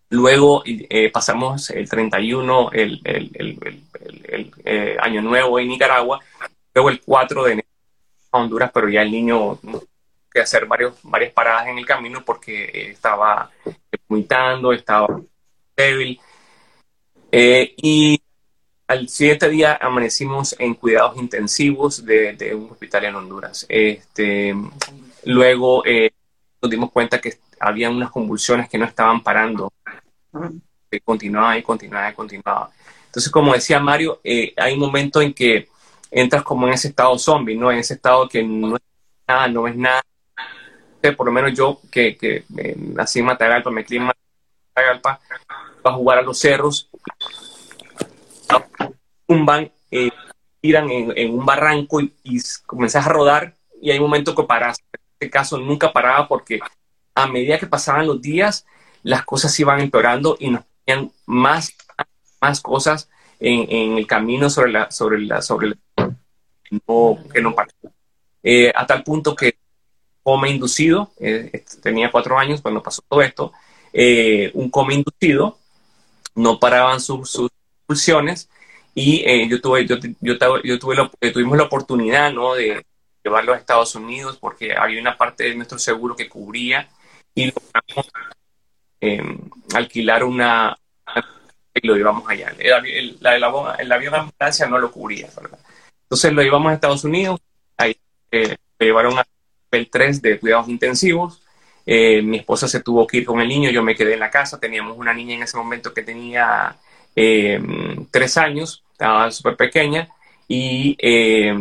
[0.09, 0.63] Luego
[1.11, 6.19] pasamos el 31, el, el, Año Nuevo en Nicaragua.
[6.73, 7.67] Luego el 4 de enero
[8.31, 9.59] a Honduras, pero ya el niño
[10.35, 13.49] que hacer varias paradas en el camino porque estaba
[14.07, 15.07] vomitando, estaba
[15.75, 16.19] débil.
[17.31, 18.21] Eh, y
[18.87, 23.65] al siguiente día amanecimos en cuidados intensivos de, un hospital en Honduras.
[23.67, 24.55] Este,
[25.25, 26.11] luego eh,
[26.61, 29.73] nos dimos cuenta que había unas convulsiones que no estaban parando.
[30.91, 32.69] Que continuaba y continuaba y continuaba.
[33.07, 35.69] Entonces, como decía Mario, eh, hay un momento en que
[36.11, 37.71] entras como en ese estado zombie, ¿no?
[37.71, 38.81] En ese estado que no es
[39.27, 40.01] nada, no es nada,
[41.17, 44.11] por lo menos yo que, que eh, nací en Matagalpa, me crié en
[44.73, 45.19] Matagalpa,
[45.83, 46.89] a jugar a los cerros,
[49.27, 50.11] tumban, eh,
[50.61, 52.11] tiran en, un barranco y,
[52.65, 54.79] comenzás a rodar y hay un momento que paras.
[54.93, 56.59] En este caso nunca paraba porque
[57.13, 58.65] a medida que pasaban los días,
[59.03, 61.75] las cosas iban empeorando y nos ponían más,
[62.41, 65.73] más cosas en, el camino sobre la, sobre la, sobre
[66.87, 67.55] no, que no
[68.43, 69.57] eh, a tal punto que
[70.21, 73.53] coma inducido, eh, tenía cuatro años cuando pasó todo esto,
[73.93, 75.57] eh, un coma inducido,
[76.35, 77.49] no paraban sus, sus
[77.85, 78.49] pulsiones
[78.93, 80.37] y eh, yo tuve, yo, yo,
[80.79, 82.55] tuve tuvimos la oportunidad ¿no?
[82.55, 82.85] de
[83.23, 86.87] llevarlo a Estados Unidos porque había una parte de nuestro seguro que cubría
[87.33, 88.11] y logramos
[89.73, 90.77] alquilar una
[91.75, 92.53] y lo llevamos allá.
[92.57, 95.27] El, la, el, avión de ambulancia no lo cubría,
[96.03, 97.39] Entonces lo llevamos a Estados Unidos,
[97.77, 97.97] ahí
[98.31, 99.25] lo llevaron a
[99.71, 101.41] el 3 de cuidados intensivos.
[101.85, 104.31] Eh, mi esposa se tuvo que ir con el niño, yo me quedé en la
[104.31, 104.59] casa.
[104.59, 106.75] Teníamos una niña en ese momento que tenía
[107.15, 107.61] eh,
[108.11, 110.07] tres años, estaba súper pequeña,
[110.47, 111.55] y eh,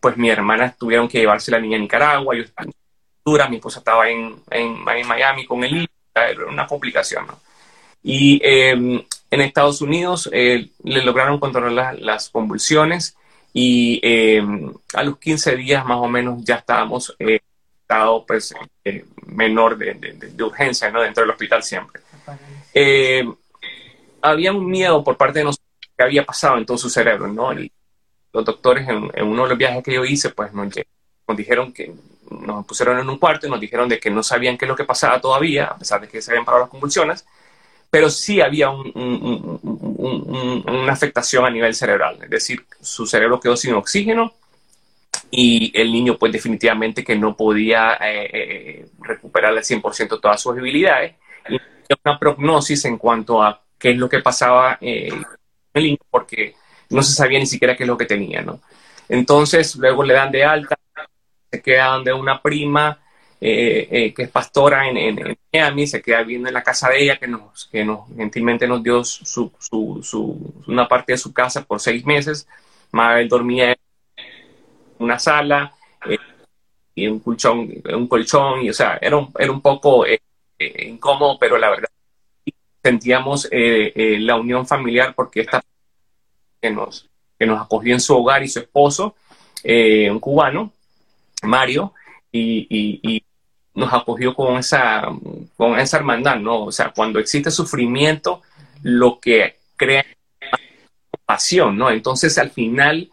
[0.00, 2.34] pues mi hermana tuvieron que llevarse la niña a Nicaragua.
[2.34, 7.26] Yo estaba en mi esposa estaba en, en, Miami con el era una complicación.
[8.02, 13.14] Y en Estados Unidos le lograron controlar las convulsiones
[13.52, 14.42] y eh,
[14.94, 17.42] a los 15 días más o menos ya estábamos en eh,
[17.82, 21.02] estado pues, eh, menor de, de, urgencia ¿no?
[21.02, 22.00] dentro del hospital siempre.
[24.22, 27.52] Había un miedo por parte de nosotros que había pasado en todo su cerebro, ¿no?
[27.52, 27.70] Y
[28.32, 30.74] los doctores en, uno de los viajes que yo hice, pues nos,
[31.26, 31.92] nos dijeron que
[32.30, 34.76] nos pusieron en un cuarto y nos dijeron de que no sabían qué es lo
[34.76, 37.26] que pasaba todavía, a pesar de que se habían parado las convulsiones,
[37.90, 38.92] pero sí había una
[40.92, 44.32] afectación a nivel cerebral, es decir, su cerebro quedó sin oxígeno
[45.30, 50.56] y el niño pues definitivamente que no podía eh, eh, recuperar al 100% todas sus
[50.56, 51.16] habilidades
[51.48, 51.58] y
[52.04, 55.08] una prognosis en cuanto a qué es lo que pasaba eh,
[55.74, 56.54] en porque
[56.90, 58.60] no se sabía ni siquiera qué es lo que tenía, ¿no?
[59.08, 60.78] Entonces, luego le dan de alta,
[61.50, 63.00] se quedan de una prima
[63.40, 67.16] eh, eh, que es pastora en, Miami, se queda viviendo en la casa de ella,
[67.18, 71.64] que nos, que nos gentilmente nos dio su, su, su, una parte de su casa
[71.64, 72.46] por seis meses.
[72.92, 73.78] Mabel dormía en
[74.98, 75.74] una sala
[76.06, 76.18] eh,
[76.94, 80.04] y un colchón, un colchón, y o sea, era un, era un poco
[80.58, 81.88] incómodo, pero la verdad
[82.82, 85.62] sentíamos la unión familiar porque esta
[86.60, 89.16] que nos, que nos acogió en su hogar y su esposo,
[89.64, 90.72] un cubano,
[91.42, 91.94] Mario,
[92.32, 93.22] y,
[93.72, 95.08] nos acogió con esa,
[95.56, 96.64] con esa hermandad, ¿no?
[96.64, 98.42] O sea, cuando existe sufrimiento,
[98.82, 100.04] lo que crea
[101.24, 101.90] pasión, ¿no?
[101.90, 103.08] Entonces, al final,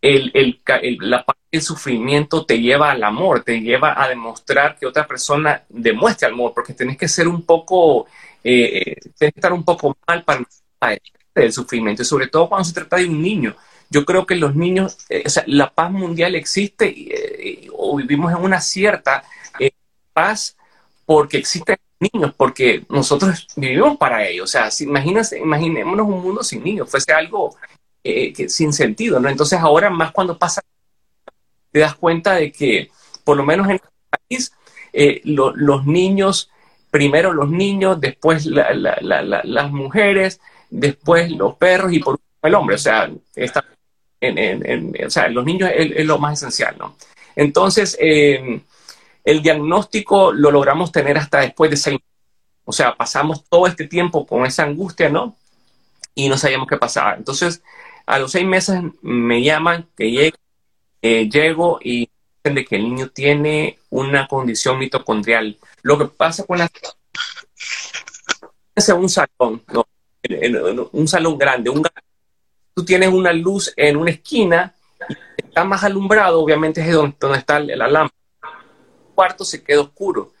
[0.00, 5.06] el, el, la del sufrimiento te lleva al amor, te lleva a demostrar que otra
[5.06, 8.06] persona demuestre amor, porque tenés que ser un poco,
[8.44, 10.44] eh, que estar un poco mal para
[11.34, 13.56] el sufrimiento, y sobre todo cuando se trata de un niño.
[13.90, 18.32] Yo creo que los niños, eh, o sea, la paz mundial existe eh, o vivimos
[18.32, 19.24] en una cierta
[19.58, 19.72] eh,
[20.12, 20.56] paz
[21.04, 24.44] porque existen niños, porque nosotros vivimos para ellos.
[24.44, 27.56] O sea, si, imagínense, imaginémonos un mundo sin niños, fuese algo
[28.02, 29.28] que, sin sentido, ¿no?
[29.28, 30.62] Entonces ahora más cuando pasa,
[31.72, 32.90] te das cuenta de que,
[33.24, 33.80] por lo menos en el
[34.10, 34.52] país,
[35.24, 36.50] los niños,
[36.90, 42.74] primero los niños, después las mujeres, después los perros y por último el hombre.
[42.76, 43.64] O sea, esta
[44.20, 46.96] en, o sea, los niños es, lo más esencial, ¿no?
[47.36, 48.60] Entonces, em,
[49.24, 51.98] el diagnóstico lo logramos tener hasta después de seis
[52.64, 55.36] O sea, pasamos todo este tiempo con esa angustia, ¿no?
[56.14, 57.14] Y no sabíamos qué pasaba.
[57.14, 57.62] Entonces,
[58.06, 60.36] a los seis meses me llaman, que llego,
[61.02, 62.10] eh, llego y
[62.42, 65.58] dicen de que el niño tiene una condición mitocondrial.
[65.82, 66.70] Lo que pasa con la...
[68.74, 69.86] Es un salón, ¿no?
[70.92, 71.82] un salón grande, un
[72.74, 74.74] tú tienes una luz en una esquina
[75.08, 78.14] y está más alumbrado, obviamente es donde, donde está la lámpara.
[78.42, 80.32] El cuarto se queda oscuro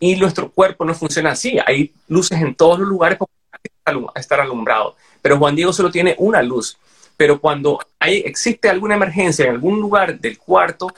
[0.00, 1.58] y nuestro cuerpo no funciona así.
[1.64, 6.42] Hay luces en todos los lugares para estar alumbrado, pero Juan Diego solo tiene una
[6.42, 6.76] luz.
[7.18, 10.88] Pero cuando hay, existe alguna emergencia en algún lugar del cuarto,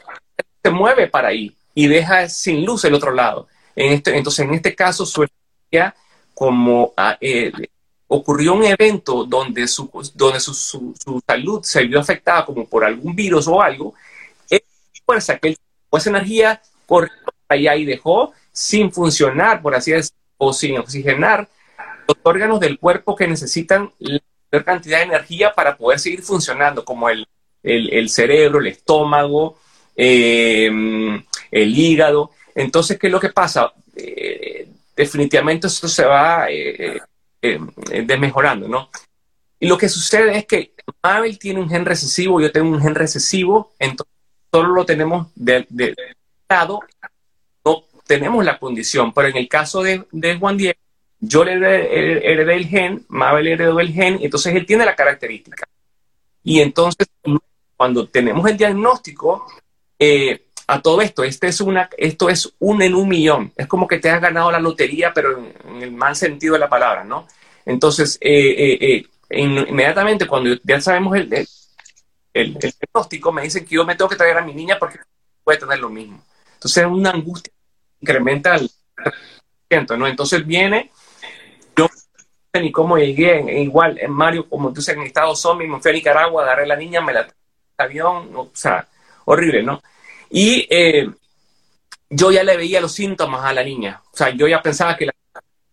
[0.63, 3.49] se mueve para ahí y deja sin luz el otro lado.
[3.75, 5.27] Este, entonces, en este caso, su
[6.35, 7.51] como ah, eh,
[8.09, 13.15] ocurrió un evento donde su, donde su, su, salud se vio afectada como por algún
[13.15, 13.95] virus o algo,
[14.49, 14.65] esa
[15.07, 15.57] fuerza que él,
[15.93, 17.13] esa energía corrió
[17.49, 21.49] allá y dejó sin funcionar, por así decirlo, o sin oxigenar
[22.07, 26.85] los órganos del cuerpo que necesitan la mayor cantidad de energía para poder seguir funcionando,
[26.85, 27.27] como el,
[27.63, 29.59] el, cerebro, el estómago,
[29.97, 32.31] em, el hígado.
[32.55, 33.73] Entonces, ¿qué es lo que pasa?
[33.97, 34.69] Eh,
[35.01, 37.01] definitivamente eso se va eh,
[37.43, 37.59] eh,
[37.91, 38.91] eh, desmejorando, ¿no?
[39.59, 42.95] Y lo que sucede es que Mabel tiene un gen recesivo, yo tengo un gen
[42.95, 44.15] recesivo, entonces
[44.51, 45.67] solo lo tenemos de,
[46.49, 46.81] lado,
[47.65, 50.05] no tenemos la condición, pero en el caso de,
[50.39, 50.79] Juan Diego,
[51.21, 55.69] yo le heredé, el gen, Mabel heredó el gen, entonces él tiene la característica.
[56.43, 57.07] Y entonces,
[57.77, 59.47] cuando tenemos el diagnóstico,
[59.99, 63.53] eh, a todo esto, este es una, esto es un en un millón.
[63.57, 66.69] Es como que te has ganado la lotería, pero en, el mal sentido de la
[66.69, 67.27] palabra, ¿no?
[67.67, 69.07] Entonces, eh, eh, eh,
[69.43, 71.47] inmediatamente cuando ya sabemos el,
[72.33, 74.99] el, diagnóstico, me dicen que yo me tengo que traer a mi niña porque
[75.43, 76.23] puede tener lo mismo.
[76.55, 77.53] Entonces, es una angustia
[78.01, 78.71] incrementa el
[79.97, 80.07] ¿no?
[80.07, 80.91] Entonces viene,
[81.77, 81.89] yo no
[82.53, 85.91] sé ni cómo llegué, igual en Mario, como tú sabes, en Estados Unidos, me fui
[85.91, 87.41] a Nicaragua, agarré a la niña, me la traje
[87.81, 88.87] avión, o sea,
[89.25, 89.83] horrible, ¿no?
[90.31, 91.09] Y eh,
[92.09, 94.03] yo ya le veía los síntomas a la niña.
[94.13, 95.15] O sea, yo ya pensaba que, la,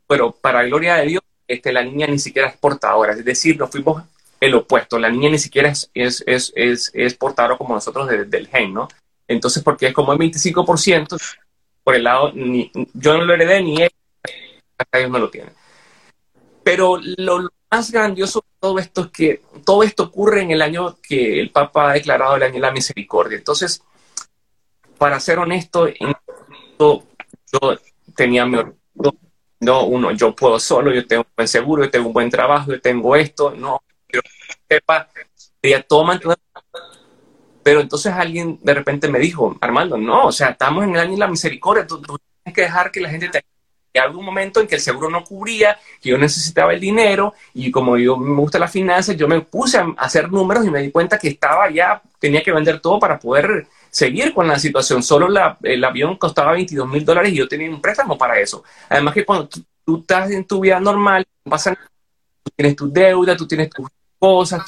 [0.08, 3.14] pero para gloria de Dios, este, la niña ni siquiera es portadora.
[3.14, 4.04] Es decir, nos fuimos
[4.40, 5.00] el opuesto.
[5.00, 8.88] La niña ni siquiera es, es, es, es, portadora como nosotros del gen, ¿no?
[9.28, 11.18] Entonces, porque es como el 25%,
[11.84, 13.90] por el lado, ni, yo no lo heredé ni ella,
[14.78, 15.54] hasta ellos no lo tienen.
[16.68, 20.98] Pero lo, más grandioso de todo esto es que todo esto ocurre en el año
[21.02, 23.38] que el Papa ha declarado el año de la misericordia.
[23.38, 23.82] Entonces,
[24.98, 25.88] para ser honesto,
[26.78, 27.04] yo,
[28.18, 28.58] tenía mi
[29.62, 32.74] no, uno, yo puedo solo, yo tengo un buen seguro, yo tengo un buen trabajo,
[32.74, 34.20] yo tengo esto, no, que
[34.68, 35.08] sepa,
[35.88, 36.38] todo mantener.
[37.64, 41.12] Pero entonces alguien de repente me dijo, Armando, no, o sea, estamos en el año
[41.14, 43.46] de la misericordia, tú, tienes que dejar que la gente te...
[43.98, 47.98] Algún momento en que el seguro no cubría, que yo necesitaba el dinero, y como
[47.98, 51.18] yo me gusta la finanzas, yo me puse a hacer números y me di cuenta
[51.18, 55.02] que estaba ya, tenía que vender todo para poder seguir con la situación.
[55.04, 55.28] Solo
[55.64, 58.64] el avión costaba 22 mil dólares y yo tenía un préstamo para eso.
[58.90, 59.50] Además que cuando
[59.84, 61.78] tú, estás en tu vida normal, pasan
[62.44, 63.88] tú tienes tu deuda, tú tienes tus
[64.20, 64.64] cosas,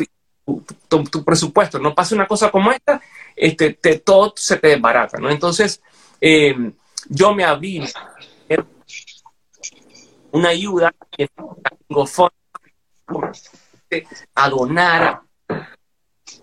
[0.87, 1.79] tu, presupuesto.
[1.79, 3.01] No pasa una cosa como esta,
[3.35, 5.29] este, te, todo se te desbarata, ¿no?
[5.29, 5.81] Entonces,
[6.19, 6.55] eh,
[7.07, 7.83] yo me abrí
[10.31, 11.29] una ayuda que
[14.35, 15.21] a donar,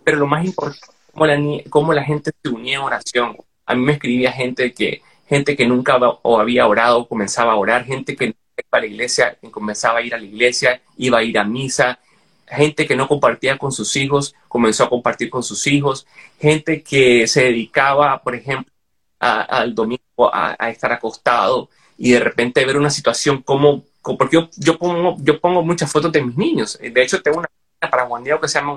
[0.04, 3.36] pero lo más importante cómo la, cómo la gente se unía en oración.
[3.64, 7.84] A mí me escribía gente que, gente que nunca o había orado comenzaba a orar,
[7.84, 8.34] gente que iba
[8.70, 11.98] a la iglesia comenzaba a ir a la iglesia, iba a ir a misa,
[12.46, 16.06] gente que no compartía con sus hijos comenzó a compartir con sus hijos,
[16.38, 18.72] gente que se dedicaba, por ejemplo,
[19.18, 21.68] al domingo a, estar acostado
[21.98, 26.12] y de repente ver una situación como, porque yo, yo, pongo, yo pongo muchas fotos
[26.12, 27.48] de mis niños, de hecho tengo una
[27.90, 28.76] para Juan Diego que se llama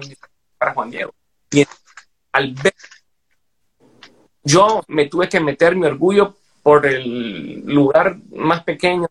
[0.58, 1.14] para Juan Diego.
[1.52, 1.66] Y
[2.32, 2.74] al ver,
[4.44, 9.08] yo me tuve que meter mi orgullo por el lugar más pequeño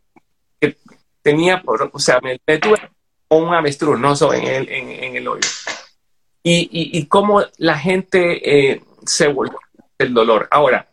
[0.61, 0.77] que
[1.23, 2.79] tenía, por, o sea, me, tuve
[3.29, 4.15] un avestruz, ¿no?
[4.33, 5.49] en, el, en, el hoyo.
[6.43, 9.59] Y, y, cómo la gente eh, se volvió
[9.99, 10.49] el dolor.
[10.51, 10.89] Ahora,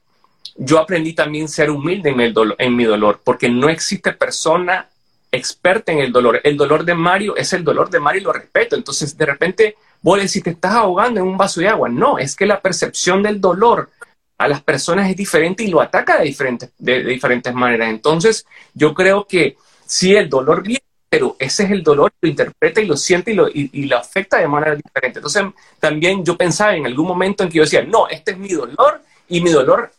[0.55, 4.89] yo aprendí también ser humilde en, el dolor, en mi dolor, porque no existe persona
[5.31, 6.39] experta en el dolor.
[6.43, 8.75] El dolor de Mario es el dolor de Mario y lo respeto.
[8.75, 11.89] Entonces, de repente, vos decís, te estás ahogando en un vaso de agua.
[11.89, 13.89] No, es que la percepción del dolor
[14.37, 17.89] a las personas es diferente y lo ataca de diferentes, de, diferentes maneras.
[17.89, 22.81] Entonces, yo creo que sí, el dolor viene, pero ese es el dolor, lo interpreta
[22.81, 25.19] y lo siente y lo, y, lo afecta de manera diferente.
[25.19, 25.43] Entonces,
[25.79, 29.01] también yo pensaba en algún momento en que yo decía, no, este es mi dolor
[29.29, 29.91] y mi dolor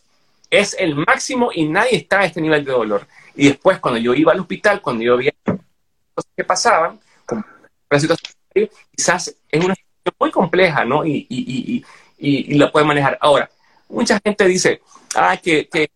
[0.50, 3.06] es el máximo y nadie está a este nivel de dolor.
[3.34, 7.00] Y después, cuando yo iba al hospital, cuando yo veía cosas que pasaban,
[8.94, 11.04] quizás es una situación muy compleja, ¿no?
[11.04, 11.84] Y, y,
[12.18, 13.18] y, y, la puede manejar.
[13.20, 13.50] Ahora,
[13.88, 14.80] mucha gente dice,
[15.14, 15.90] ah, que, que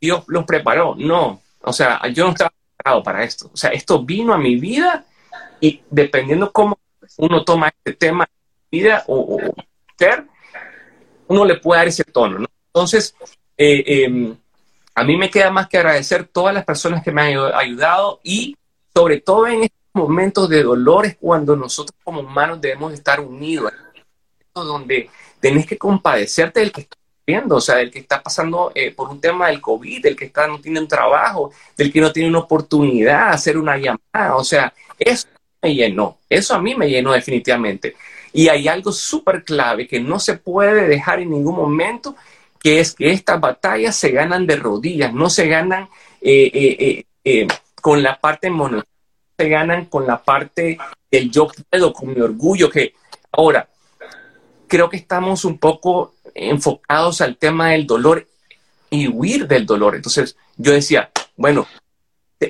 [0.00, 0.94] Dios los preparó.
[0.96, 3.50] No, o sea, yo no estaba preparado para esto.
[3.52, 5.06] O sea, esto vino a mi vida
[5.60, 6.78] y dependiendo cómo
[7.18, 9.54] uno toma este tema de vida o, o
[9.98, 10.26] ser,
[11.28, 12.46] uno le puede dar ese tono, ¿no?
[12.66, 13.14] Entonces,
[13.62, 14.36] eh, em,
[14.94, 18.56] a mí me queda más que agradecer todas las personas que me han ayudado y
[18.92, 23.72] sobre todo en estos momentos de dolores cuando nosotros como humanos debemos estar unidos,
[24.52, 25.08] donde
[25.40, 29.08] tenés que compadecerte del que está viendo, o sea, del que está pasando eh, por
[29.08, 32.28] un tema del COVID, del que está, no tiene un trabajo, del que no tiene
[32.28, 35.28] una oportunidad de hacer una llamada, o sea, eso
[35.62, 37.94] me llenó, eso a mí me llenó definitivamente.
[38.34, 42.16] Y hay algo súper clave que no se puede dejar en ningún momento
[42.62, 45.88] que es que estas batallas se ganan de rodillas, no se ganan
[46.20, 47.48] eh, eh, eh,
[47.80, 48.88] con la parte monetaria,
[49.36, 50.78] se ganan con la parte
[51.10, 52.94] del yo puedo, con mi orgullo, que
[53.32, 53.68] ahora
[54.68, 58.26] creo que estamos un poco enfocados al tema del dolor
[58.90, 59.96] y huir del dolor.
[59.96, 61.66] Entonces yo decía, bueno,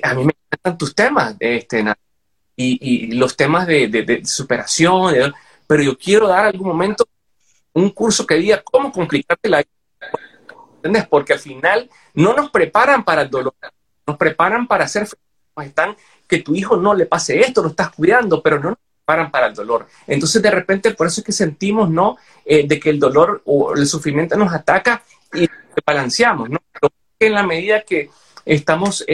[0.02, 1.84] a mí me encantan tus temas, este,
[2.54, 5.32] y, los temas de superación,
[5.66, 7.08] pero yo quiero dar algún momento
[7.72, 9.81] un curso que diga cómo complicarte la vida
[10.82, 11.06] ¿Entendés?
[11.06, 13.54] Porque al final no nos preparan para el dolor,
[14.04, 15.06] nos preparan para hacer
[15.62, 15.94] están
[16.26, 19.46] que tu hijo no le pase esto, lo estás cuidando, pero no nos preparan para
[19.46, 19.86] el dolor.
[20.08, 22.16] Entonces de repente por eso es que sentimos, ¿no?
[22.44, 25.48] Eh, de que el dolor o el sufrimiento nos ataca y
[25.86, 26.58] balanceamos, ¿no?
[27.20, 28.10] En la medida que
[28.44, 29.06] estamos, eh,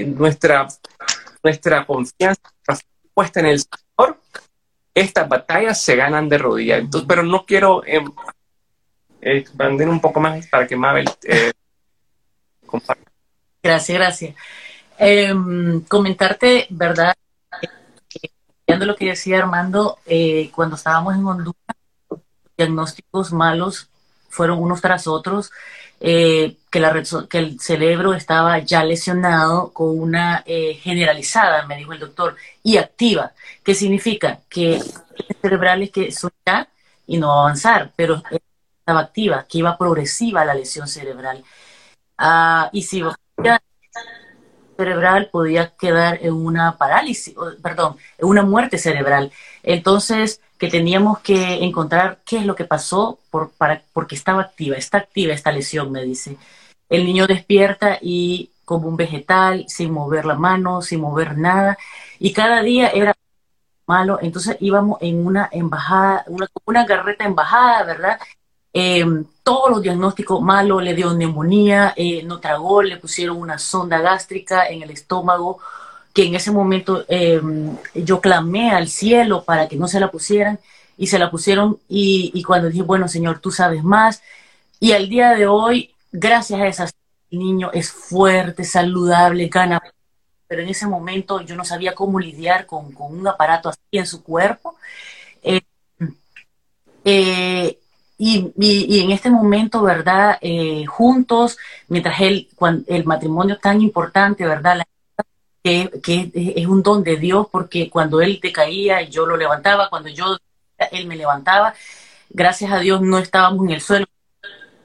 [0.00, 0.68] eh, nuestra,
[1.42, 2.40] nuestra confianza
[3.12, 4.20] puesta en el Señor,
[4.94, 6.80] estas batallas se ganan de rodillas.
[6.80, 8.04] Entonces, pero no quiero em,
[9.26, 11.52] expandir un poco más para que Mabel eh,
[12.66, 13.10] comparta.
[13.62, 14.36] Gracias, gracias.
[14.98, 17.14] Em, comentarte, ¿verdad?
[18.66, 21.56] Viendo lo que decía Armando, eh, cuando estábamos en Honduras,
[22.56, 23.88] diagnósticos malos
[24.28, 25.50] fueron unos tras otros,
[26.00, 26.92] eh, que, la
[27.28, 33.32] que el cerebro estaba ya lesionado con una generalizada, me dijo el doctor, y activa.
[33.62, 34.40] ¿Qué significa?
[34.48, 34.80] Que
[35.40, 36.68] cerebrales que son ya
[37.06, 38.22] y no avanzar, pero
[38.86, 41.42] estaba activa, que iba progresiva la lesión cerebral.
[42.16, 43.02] Ah, y si
[44.76, 49.32] cerebral podía quedar en una parálisis, perdón, en una muerte cerebral.
[49.64, 54.76] Entonces, que teníamos que encontrar qué es lo que pasó por, para, porque estaba activa,
[54.76, 56.36] está activa esta lesión, me dice.
[56.88, 61.76] El niño despierta y como un vegetal, sin mover la mano, sin mover nada,
[62.20, 63.14] y cada día era
[63.86, 68.18] malo, entonces íbamos en una embajada, una, una garreta embajada, ¿verdad?
[68.78, 74.02] Em, todos los diagnósticos malos, le dio neumonía, eh, no tragó, le pusieron una sonda
[74.02, 75.60] gástrica en el estómago,
[76.12, 80.58] que en ese momento em, yo clamé al cielo para que no se la pusieran
[80.98, 84.22] y se la pusieron y, cuando dije, bueno Señor, tú sabes más,
[84.78, 86.94] y al día de hoy, gracias a esas,
[87.30, 89.80] el niño es fuerte, saludable, gana
[90.48, 94.22] pero en ese momento yo no sabía cómo lidiar con, un aparato así en su
[94.22, 94.76] cuerpo.
[97.04, 97.78] Eh,
[98.18, 100.38] eh, y, en este momento, ¿verdad?
[100.40, 101.58] Eh, juntos,
[101.88, 102.18] mientras
[102.54, 104.82] cuando, el matrimonio tan importante, ¿verdad?
[105.62, 109.90] que, que, es un don de Dios, porque cuando él te caía, yo lo levantaba,
[109.90, 110.36] cuando yo,
[110.92, 111.74] él me levantaba,
[112.30, 114.06] gracias a Dios no estábamos en el suelo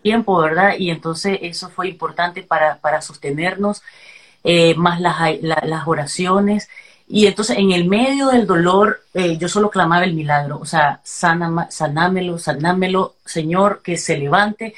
[0.01, 0.75] tiempo, ¿verdad?
[0.77, 3.83] Y entonces eso fue importante para, para sostenernos,
[4.43, 6.69] eh, más las, las oraciones.
[7.13, 11.01] Y entonces en el medio del dolor eh, yo solo clamaba el milagro, o sea,
[11.03, 14.73] sanámelo, sanámelo, Señor, que se levante,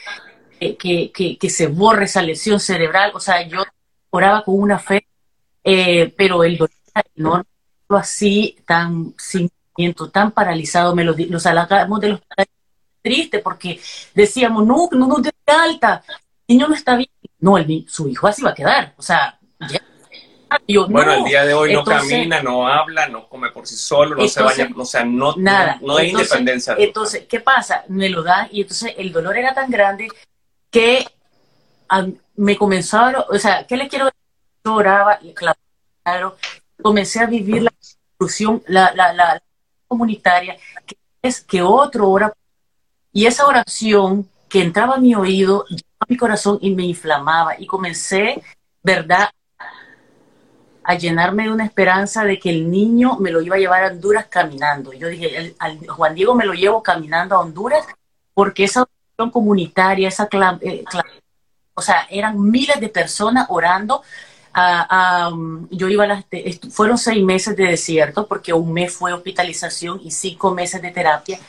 [0.60, 3.64] eh, que, que, que, se borre esa lesión cerebral, o sea, yo
[4.10, 5.06] oraba con una fe,
[5.64, 6.72] pero el dolor
[7.16, 7.44] no
[7.90, 9.50] así, tan sin
[10.12, 12.20] tan paralizado, me lo, los halagamos de los
[13.02, 13.80] triste porque
[14.16, 16.04] decíamos, no, no, no, de alta,
[16.48, 17.10] el niño no está bien.
[17.40, 19.38] No, el, su hijo así va a quedar, o sea,
[20.90, 24.28] bueno, el día de hoy no camina, no habla, no come por sí solo, no
[24.28, 25.78] se baña, o sea, no, nada.
[25.82, 26.76] no, hay independencia.
[26.78, 27.84] Entonces, ¿qué pasa?
[27.88, 30.08] Me lo da y entonces el dolor era tan grande
[30.70, 31.06] que
[32.36, 34.20] me comenzaba, o sea, ¿qué les quiero decir?
[34.66, 36.38] Lloraba, claro,
[36.82, 37.74] comencé a vivir la
[38.18, 39.44] solución, la, la, la
[39.88, 42.34] comunitaria, que es que otro ora
[43.12, 45.66] y esa oración que entraba a mi oído,
[46.00, 47.60] a mi corazón y me inflamaba.
[47.60, 48.42] Y comencé,
[48.82, 49.30] ¿verdad?,
[50.84, 53.88] a llenarme de una esperanza de que el niño me lo iba a llevar a
[53.88, 54.94] Honduras caminando.
[54.94, 55.56] Yo dije,
[55.88, 57.86] Juan Diego me lo llevo caminando a Honduras
[58.34, 60.28] porque esa oración comunitaria, esa
[60.62, 60.84] eh,
[61.74, 64.02] o sea, eran miles de personas orando.
[64.56, 65.32] A,
[65.72, 66.24] yo iba
[66.70, 71.40] fueron seis meses de desierto porque un mes fue hospitalización y cinco meses de terapia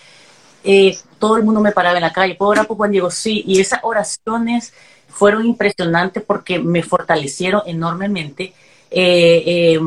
[0.64, 3.10] eh, todo el mundo me paraba en la calle, ¿puedo orar por Juan Diego?
[3.10, 4.72] Sí, y esas oraciones
[5.08, 8.54] fueron impresionantes porque me fortalecieron enormemente.
[8.94, 9.80] Eh, eh,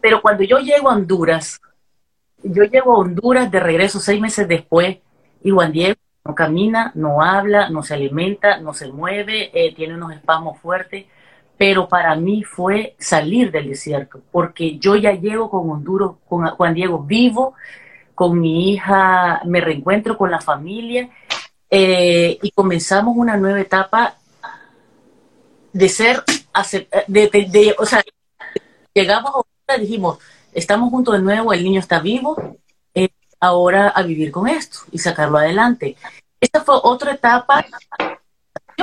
[0.00, 1.60] pero cuando yo llego a Honduras,
[2.42, 4.98] yo llego a Honduras de regreso seis meses después
[5.42, 10.12] y Juan Diego no camina, no habla, no se alimenta, no se mueve, tiene unos
[10.12, 11.06] espasmos fuertes,
[11.56, 16.74] pero para mí fue salir del desierto, porque yo ya llego con Honduras, con Juan
[16.74, 17.54] Diego vivo,
[18.14, 21.08] con mi hija, me reencuentro con la familia
[21.70, 24.16] eh, y comenzamos una nueva etapa
[25.72, 26.22] de ser,
[27.06, 28.02] de, o sea,
[28.94, 29.32] llegamos
[29.78, 30.18] dijimos,
[30.52, 32.56] estamos juntos de nuevo, el niño está vivo,
[32.94, 35.96] eh, ahora a vivir con esto y sacarlo adelante.
[36.40, 37.64] Esta fue otra etapa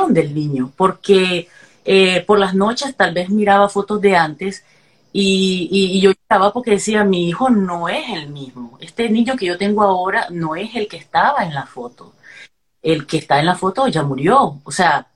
[0.10, 1.50] del niño, porque
[1.84, 4.64] eh, por las noches tal vez miraba fotos de antes
[5.12, 8.78] y, yo estaba porque decía, mi hijo no es el mismo.
[8.80, 12.14] Este niño que yo tengo ahora no es el que estaba en la foto.
[12.84, 14.62] El que está en la foto ya murió.
[14.64, 15.08] O sea,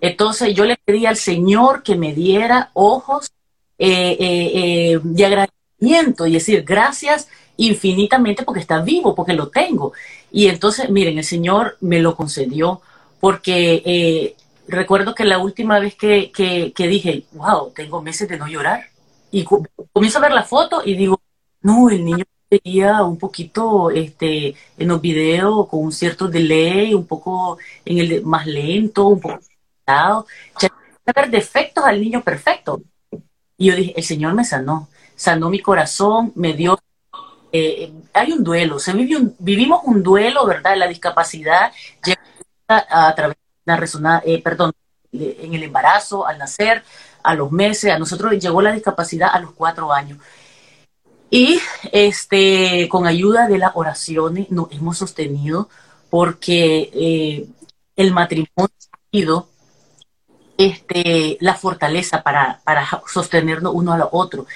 [0.00, 3.30] entonces yo le pedí al Señor que me diera ojos
[3.78, 9.92] eh, eh, eh, de agradecimiento y decir gracias infinitamente porque está vivo, porque lo tengo.
[10.30, 12.80] Y entonces, miren, el Señor me lo concedió
[13.20, 14.34] porque
[14.68, 18.84] recuerdo que la última vez que, que, dije, wow, tengo meses de no llorar,
[19.30, 21.20] y comienzo a ver la foto y digo,
[21.62, 27.06] no, el niño veía un poquito este, en los videos con un cierto delay, un
[27.06, 29.38] poco en el más lento, un poco
[31.14, 32.82] ver defectos al niño perfecto.
[33.56, 36.78] Y yo dije, el Señor me sanó, sanó mi corazón, me dio
[37.52, 40.76] eh, hay un duelo, se vivimos un duelo, ¿verdad?
[40.76, 41.72] La discapacidad
[42.04, 42.20] llega
[42.68, 44.72] a través la eh, perdón,
[45.12, 46.82] en el embarazo, al nacer,
[47.22, 50.18] a los meses, a nosotros llegó la discapacidad a los cuatro años.
[51.30, 51.60] Y
[51.92, 55.68] este, con ayuda de las oraciones nos hemos sostenido
[56.08, 57.46] porque eh,
[57.96, 59.48] el matrimonio ha sido
[60.60, 64.46] este, la fortaleza para, para sostenernos uno al otro.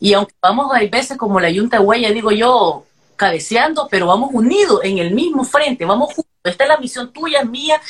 [0.00, 2.84] Y aunque vamos, hay veces como la yunta huella, digo yo,
[3.14, 6.32] cabeceando, pero vamos unidos en el mismo frente, vamos juntos.
[6.42, 7.80] Esta es la misión tuya, mía,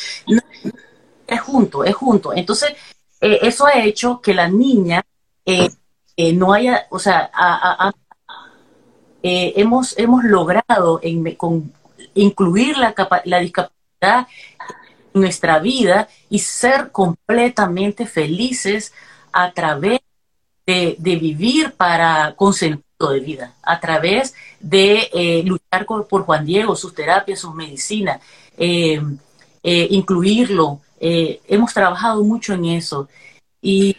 [1.27, 2.35] es junto, es junto.
[2.35, 2.75] Entonces,
[3.23, 5.03] eh, eso ha hecho que la niña
[5.47, 5.70] eh,
[6.14, 7.31] eh, no haya, o sea,
[9.23, 11.01] hemos, hemos logrado
[11.39, 11.73] con,
[12.12, 12.95] incluir la,
[13.25, 14.82] la discapacidad en
[15.15, 18.93] nuestra vida y ser completamente felices
[19.33, 20.01] a través
[20.67, 26.95] de, vivir para con sentido de vida, a través de luchar por Juan Diego, sus
[26.95, 28.21] terapias, sus medicinas,
[29.63, 33.09] incluirlo eh, hemos trabajado mucho en eso
[33.61, 33.97] y,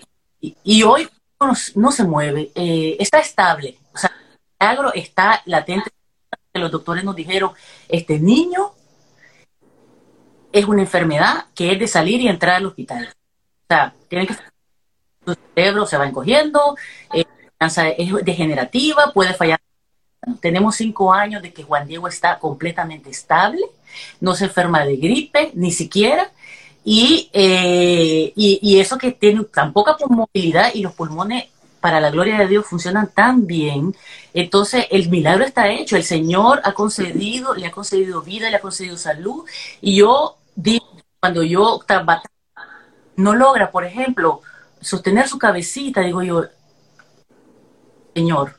[0.85, 1.09] hoy
[1.75, 3.77] no, se mueve, eh, está estable.
[3.93, 4.09] O sea,
[4.57, 5.91] el agro está latente.
[6.53, 7.51] Los doctores nos dijeron,
[7.89, 8.71] este niño
[10.53, 13.09] es una enfermedad que es de salir y entrar al hospital.
[13.09, 14.35] O sea, tiene que
[15.25, 16.77] su cerebro se va encogiendo,
[17.13, 17.25] eh,
[17.59, 19.59] es degenerativa, puede fallar.
[20.39, 23.61] Tenemos cinco años de que Juan Diego está completamente estable,
[24.21, 26.31] no se enferma de gripe, ni siquiera,
[26.85, 31.45] y, eh, y, y, eso que tiene tan poca movilidad y los pulmones,
[31.79, 33.93] para la gloria de Dios, funcionan tan bien.
[34.33, 35.97] Entonces, el milagro está hecho.
[35.97, 39.43] El Señor ha concedido, le ha concedido vida, le ha concedido salud.
[39.81, 40.37] Y yo
[41.19, 41.79] cuando yo
[43.15, 44.41] no logra, por ejemplo,
[44.81, 46.45] sostener su cabecita, digo yo,
[48.13, 48.55] Señor,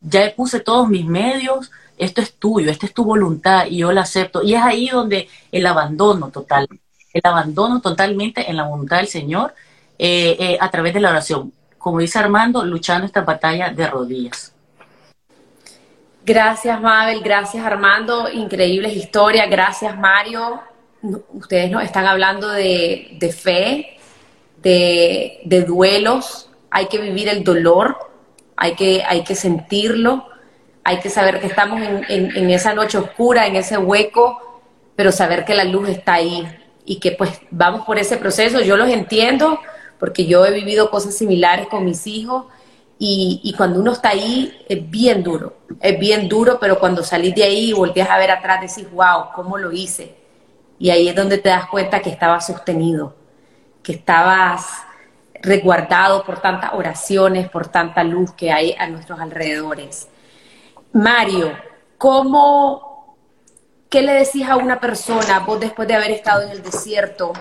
[0.00, 4.02] ya puse todos mis medios, esto es tuyo, esta es tu voluntad y yo la
[4.02, 4.42] acepto.
[4.42, 6.66] Y es ahí donde el abandono total,
[7.12, 9.54] el abandono totalmente en la voluntad del Señor
[9.98, 11.52] eh, eh, a través de la oración.
[11.76, 14.54] Como dice Armando, luchando esta batalla de rodillas.
[16.24, 17.20] Gracias, Mabel.
[17.22, 18.30] Gracias, Armando.
[18.30, 19.48] Increíbles historias.
[19.50, 20.60] Gracias, Mario.
[21.02, 23.98] Ustedes nos están hablando de, fe,
[24.62, 26.50] de, de duelos.
[26.70, 27.96] Hay que vivir el dolor,
[28.56, 30.26] hay que, hay que sentirlo,
[30.84, 34.60] hay que saber que estamos en, esa noche oscura, en ese hueco,
[34.96, 36.46] pero saber que la luz está ahí
[36.84, 38.60] y que pues vamos por ese proceso.
[38.60, 39.60] Yo los entiendo
[39.98, 42.46] porque yo he vivido cosas similares con mis hijos
[42.98, 47.44] y, cuando uno está ahí es bien duro, es bien duro, pero cuando salís de
[47.44, 50.14] ahí y volteas a ver atrás decís, wow, ¿cómo lo hice?
[50.80, 53.14] Y ahí es donde te das cuenta que estabas sostenido,
[53.82, 54.66] que estabas
[55.42, 60.08] resguardado por tantas oraciones, por tanta luz que hay a nuestros alrededores.
[60.94, 61.52] Mario,
[61.98, 63.14] ¿cómo,
[63.90, 67.34] qué le decís a una persona, vos después de haber estado en el desierto,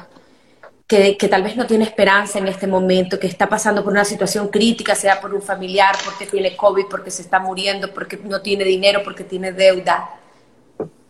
[0.85, 4.03] que, que, tal vez no tiene esperanza en este momento, que está pasando por una
[4.03, 8.41] situación crítica, sea por un familiar, porque tiene COVID, porque se está muriendo, porque no
[8.41, 10.19] tiene dinero, porque tiene deuda?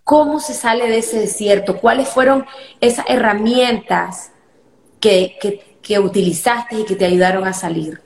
[0.09, 1.77] ¿Cómo se sale de ese desierto?
[1.77, 2.43] ¿Cuáles fueron
[2.81, 4.31] esas herramientas
[4.99, 8.01] que, que, que utilizaste y que te ayudaron a salir?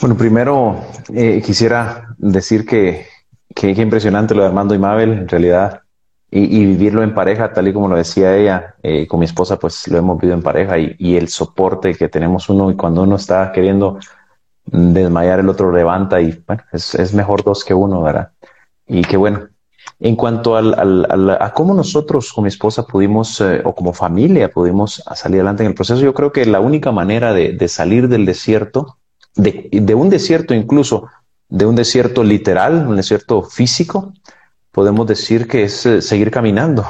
[0.00, 0.80] Bueno, primero
[1.12, 3.04] eh, quisiera decir que,
[3.52, 5.80] que, impresionante lo de Armando y Mabel, en realidad,
[6.30, 9.88] y, vivirlo en pareja, tal y como lo decía ella, eh, con mi esposa, pues
[9.88, 13.50] lo hemos vivido en pareja y, el soporte que tenemos uno y cuando uno está
[13.50, 13.98] queriendo
[14.66, 18.30] desmayar, el otro levanta y bueno, es, es mejor dos que uno, ¿verdad?
[18.86, 19.49] Y qué bueno,
[19.98, 25.02] en cuanto al, a cómo nosotros con mi esposa pudimos, eh, o como familia pudimos
[25.14, 28.96] salir adelante en el proceso, yo creo que la única manera de, salir del desierto,
[29.34, 31.06] de, un desierto incluso,
[31.48, 34.12] de un desierto literal, un desierto físico,
[34.72, 36.86] podemos decir que es eh, seguir caminando.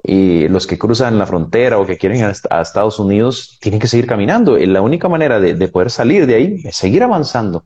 [0.00, 3.88] Y los que cruzan la frontera o que quieren ir a, Estados Unidos tienen que
[3.88, 4.56] seguir caminando.
[4.56, 7.64] La única manera de, de poder salir de ahí es seguir avanzando.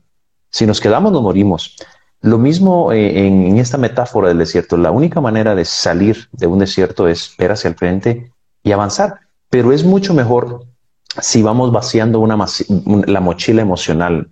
[0.49, 1.75] Si nos quedamos, nos morimos.
[2.23, 4.77] Lo mismo eh, en, esta metáfora del desierto.
[4.77, 8.31] La única manera de salir de un desierto es ver hacia el frente
[8.63, 9.19] y avanzar.
[9.49, 10.63] Pero es mucho mejor
[11.21, 14.29] si vamos vaciando la mochila emocional.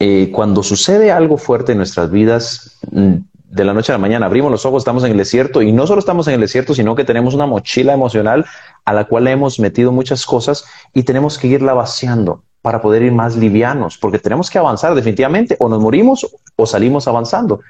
[0.00, 4.26] Eh, cuando sucede algo fuerte en nuestras vidas, mm, de la noche a la mañana
[4.26, 6.96] abrimos los ojos, estamos en el desierto y no solo estamos en el desierto, sino
[6.96, 8.44] que tenemos una mochila emocional
[8.84, 13.12] a la cual hemos metido muchas cosas y tenemos que irla vaciando para poder ir
[13.12, 17.60] más livianos, porque tenemos que avanzar definitivamente, o nos morimos o salimos avanzando,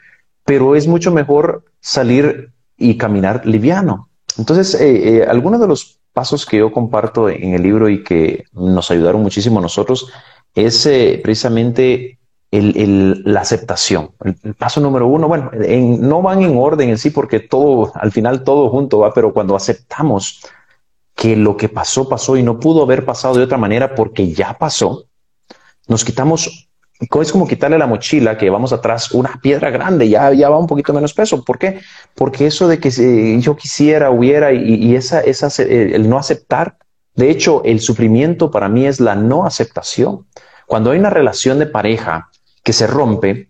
[0.45, 4.09] pero es mucho mejor salir y caminar liviano.
[4.39, 8.45] Entonces, eh, eh, algunos de los pasos que yo comparto en el libro y que
[8.53, 10.13] nos ayudaron muchísimo a nosotros
[10.55, 12.21] es eh, precisamente
[12.53, 14.13] la aceptación.
[14.45, 15.51] El, paso número uno, bueno,
[15.99, 19.57] no van en orden en sí porque todo, al final todo junto va, pero cuando
[19.57, 20.41] aceptamos
[21.25, 24.53] que lo que pasó, pasó y no pudo haber pasado de otra manera porque ya
[24.59, 25.07] pasó,
[25.89, 26.69] nos quitamos,
[27.01, 30.67] es como quitarle la mochila que llevamos atrás una piedra grande, ya, ya va un
[30.67, 31.43] poquito menos peso.
[31.43, 31.81] ¿Por qué?
[32.15, 36.77] Porque eso de que yo quisiera, hubiera y, esa, esa, el no aceptar,
[37.15, 40.27] de hecho, el sufrimiento para mí es la no aceptación.
[40.67, 42.29] Cuando hay una relación de pareja
[42.63, 43.49] que se rompe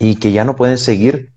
[0.00, 1.34] y que ya no pueden seguir,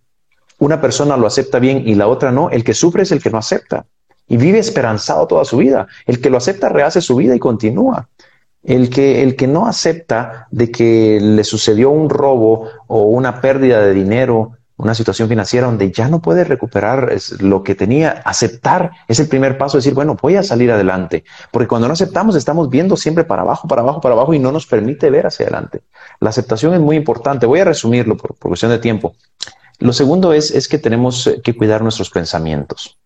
[0.58, 3.30] una persona lo acepta bien y la otra no, el que sufre es el que
[3.30, 3.86] no acepta
[4.28, 5.88] y vive esperanzado toda su vida.
[6.06, 8.10] El que lo acepta rehace su vida y continúa.
[8.64, 13.82] El que, el que no acepta de que le sucedió un robo o una pérdida
[13.82, 19.20] de dinero, una situación financiera donde ya no puede recuperar lo que tenía, aceptar es
[19.20, 21.24] el primer paso, decir, bueno, voy a salir adelante.
[21.52, 24.52] Porque cuando no aceptamos estamos viendo siempre para abajo, para abajo, para abajo y no
[24.52, 25.84] nos permite ver hacia adelante.
[26.20, 27.46] La aceptación es muy importante.
[27.46, 29.16] Voy a resumirlo por, cuestión de tiempo.
[29.80, 32.98] Lo segundo es, es que tenemos que cuidar nuestros pensamientos.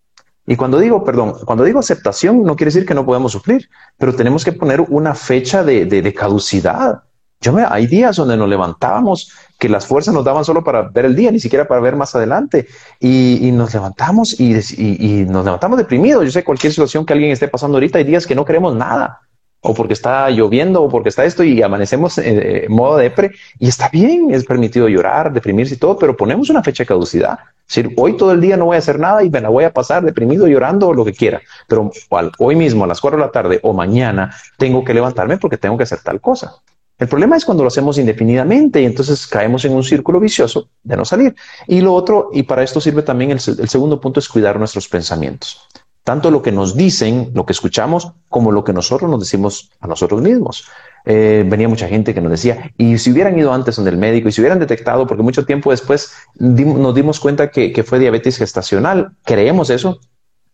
[0.50, 4.16] Y cuando digo, perdón, cuando digo aceptación, no quiere decir que no podemos sufrir, pero
[4.16, 7.04] tenemos que poner una fecha de, caducidad.
[7.42, 9.30] Yo me, hay días donde nos levantábamos
[9.60, 12.16] que las fuerzas nos daban solo para ver el día, ni siquiera para ver más
[12.16, 12.66] adelante.
[13.02, 16.24] Y, y nos levantamos y, y, nos levantamos deprimidos.
[16.24, 19.27] Yo sé cualquier situación que alguien esté pasando ahorita, hay días que no queremos nada.
[19.62, 23.90] O porque está lloviendo, o porque está esto, y amanecemos en modo depre, y está
[23.90, 27.40] bien, es permitido llorar, deprimirse y todo, pero ponemos una fecha de caducidad.
[27.68, 29.66] Es decir, hoy todo el día no voy a hacer nada y me la voy
[29.66, 31.92] a pasar deprimido, llorando o lo que quiera, pero
[32.40, 35.76] hoy mismo a las cuatro de la tarde o mañana tengo que levantarme porque tengo
[35.76, 36.56] que hacer tal cosa.
[36.98, 40.98] El problema es cuando lo hacemos indefinidamente y entonces caemos en un círculo vicioso de
[40.98, 41.36] no salir.
[41.68, 45.68] Y lo otro, y para esto sirve también el segundo punto, es cuidar nuestros pensamientos
[46.08, 49.88] tanto lo que nos dicen, lo que escuchamos, como lo que nosotros nos decimos a
[49.88, 50.64] nosotros mismos.
[51.04, 54.30] Eh, venía mucha gente que nos decía, y si hubieran ido antes donde el médico,
[54.30, 59.18] y si hubieran detectado, porque mucho tiempo después nos dimos cuenta que, fue diabetes gestacional,
[59.26, 60.00] creemos eso,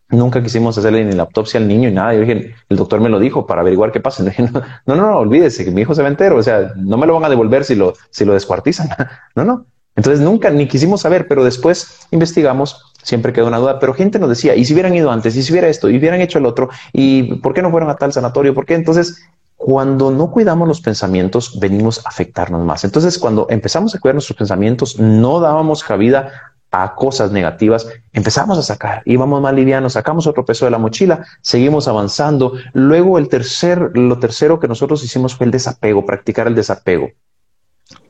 [0.08, 2.14] nunca quisimos hacerle ni la autopsia al niño y nada.
[2.14, 4.24] Yo dije, el doctor me lo dijo para averiguar qué pasa.
[4.86, 6.36] no, no, no, olvídese que mi hijo se va entero.
[6.36, 8.88] O sea, no me lo van a devolver si lo, si lo descuartizan.
[9.36, 9.66] no, no.
[9.94, 14.28] Entonces nunca ni quisimos saber, pero después investigamos siempre quedó una duda, pero gente nos
[14.28, 15.36] decía, ¿y si hubieran ido antes?
[15.36, 15.88] ¿Y si hubiera esto?
[15.88, 16.70] ¿Y hubieran hecho el otro?
[16.92, 18.54] ¿Y por qué no fueron a tal sanatorio?
[18.54, 18.74] ¿Por qué?
[18.74, 19.22] Entonces,
[19.56, 22.84] cuando no cuidamos los pensamientos, venimos a afectarnos más.
[22.84, 28.62] Entonces, cuando empezamos a cuidar nuestros pensamientos, no dábamos cabida a cosas negativas, empezamos a
[28.62, 32.54] sacar, íbamos más livianos, sacamos otro peso de la mochila, seguimos avanzando.
[32.72, 37.10] Luego, el tercer, lo tercero que nosotros hicimos fue el desapego, practicar el desapego.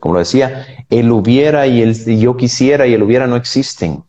[0.00, 4.02] Como lo decía, el hubiera y el yo quisiera y el hubiera no existen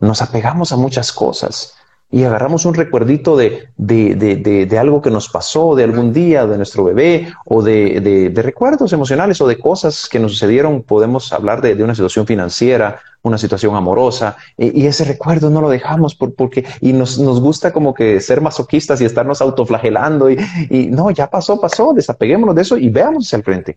[0.00, 1.74] nos apegamos a muchas cosas
[2.12, 6.44] y agarramos un recuerdito de, de, de, de, algo que nos pasó, de algún día,
[6.44, 10.82] de nuestro bebé, o de, recuerdos emocionales o de cosas que nos sucedieron.
[10.82, 16.16] Podemos hablar de, una situación financiera, una situación amorosa, y, ese recuerdo no lo dejamos
[16.16, 20.38] por, porque, y nos, nos, gusta como que ser masoquistas y estarnos autoflagelando, y,
[20.68, 23.76] y no, ya pasó, pasó, desapeguémonos de eso y veamos hacia el frente.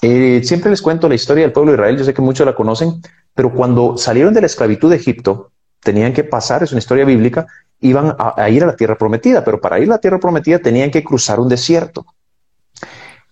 [0.00, 2.56] Eh, siempre les cuento la historia del pueblo de Israel, yo sé que muchos la
[2.56, 3.00] conocen,
[3.34, 7.46] pero cuando salieron de la esclavitud de Egipto, tenían que pasar, es una historia bíblica,
[7.80, 10.90] iban a, ir a la tierra prometida, pero para ir a la tierra prometida tenían
[10.90, 12.06] que cruzar un desierto.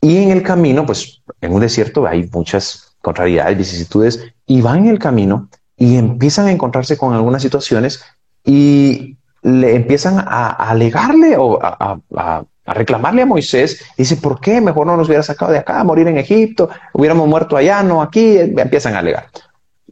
[0.01, 4.88] Y en el camino, pues en un desierto hay muchas contrariedades, vicisitudes, y van en
[4.88, 8.03] el camino y empiezan a encontrarse con algunas situaciones
[8.44, 13.82] y le empiezan a, alegarle o a, reclamarle a Moisés.
[13.96, 16.68] Dice, ¿por qué mejor no nos hubiera sacado de acá, a morir en Egipto?
[16.92, 18.38] Hubiéramos muerto allá, no aquí.
[18.38, 19.26] Empiezan a alegar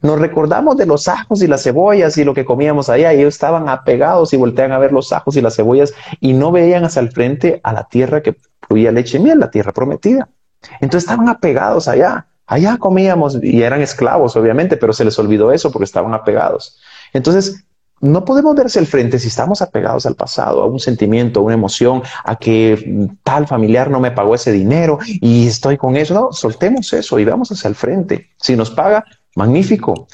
[0.03, 3.13] nos recordamos de los ajos y las cebollas y lo que comíamos allá.
[3.13, 6.53] Y ellos estaban apegados y voltean a ver los ajos y las cebollas y no
[6.53, 8.37] veían hacia el frente a la tierra que
[8.67, 10.29] fluía leche y miel, la tierra prometida.
[10.81, 12.27] Entonces estaban apegados allá.
[12.47, 16.79] Allá comíamos y eran esclavos, obviamente, pero se les olvidó eso porque estaban apegados.
[17.13, 17.65] Entonces,
[18.01, 21.55] no podemos verse al frente si estamos apegados al pasado, a un sentimiento, a una
[21.55, 26.15] emoción, a que tal familiar no me pagó ese dinero y estoy con eso.
[26.15, 28.29] No, soltemos eso y vamos hacia el frente.
[28.37, 29.05] Si nos paga,
[29.39, 30.09] magnífico.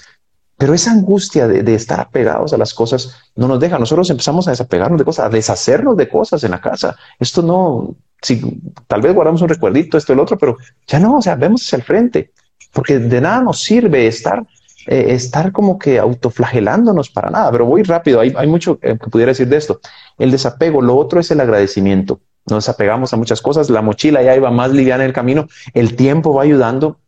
[0.56, 3.78] Pero esa angustia de, estar apegados a las cosas no nos deja.
[3.78, 6.96] Nosotros empezamos a desapegarnos de cosas, a deshacernos de cosas en la casa.
[7.18, 8.40] Esto no, si
[8.86, 10.56] tal vez guardamos un recuerdito, esto el otro, pero
[10.86, 12.30] ya no, o sea, vemos hacia el frente,
[12.72, 14.46] porque de nada nos sirve estar,
[14.86, 17.50] eh, estar como que autoflagelándonos para nada.
[17.50, 19.80] Pero voy rápido, hay, hay mucho que pudiera decir de esto.
[20.18, 22.20] El desapego, lo otro es el agradecimiento.
[22.46, 25.96] Nos apegamos a muchas cosas, la mochila ya iba más liviana en el camino, el
[25.96, 26.98] tiempo va ayudando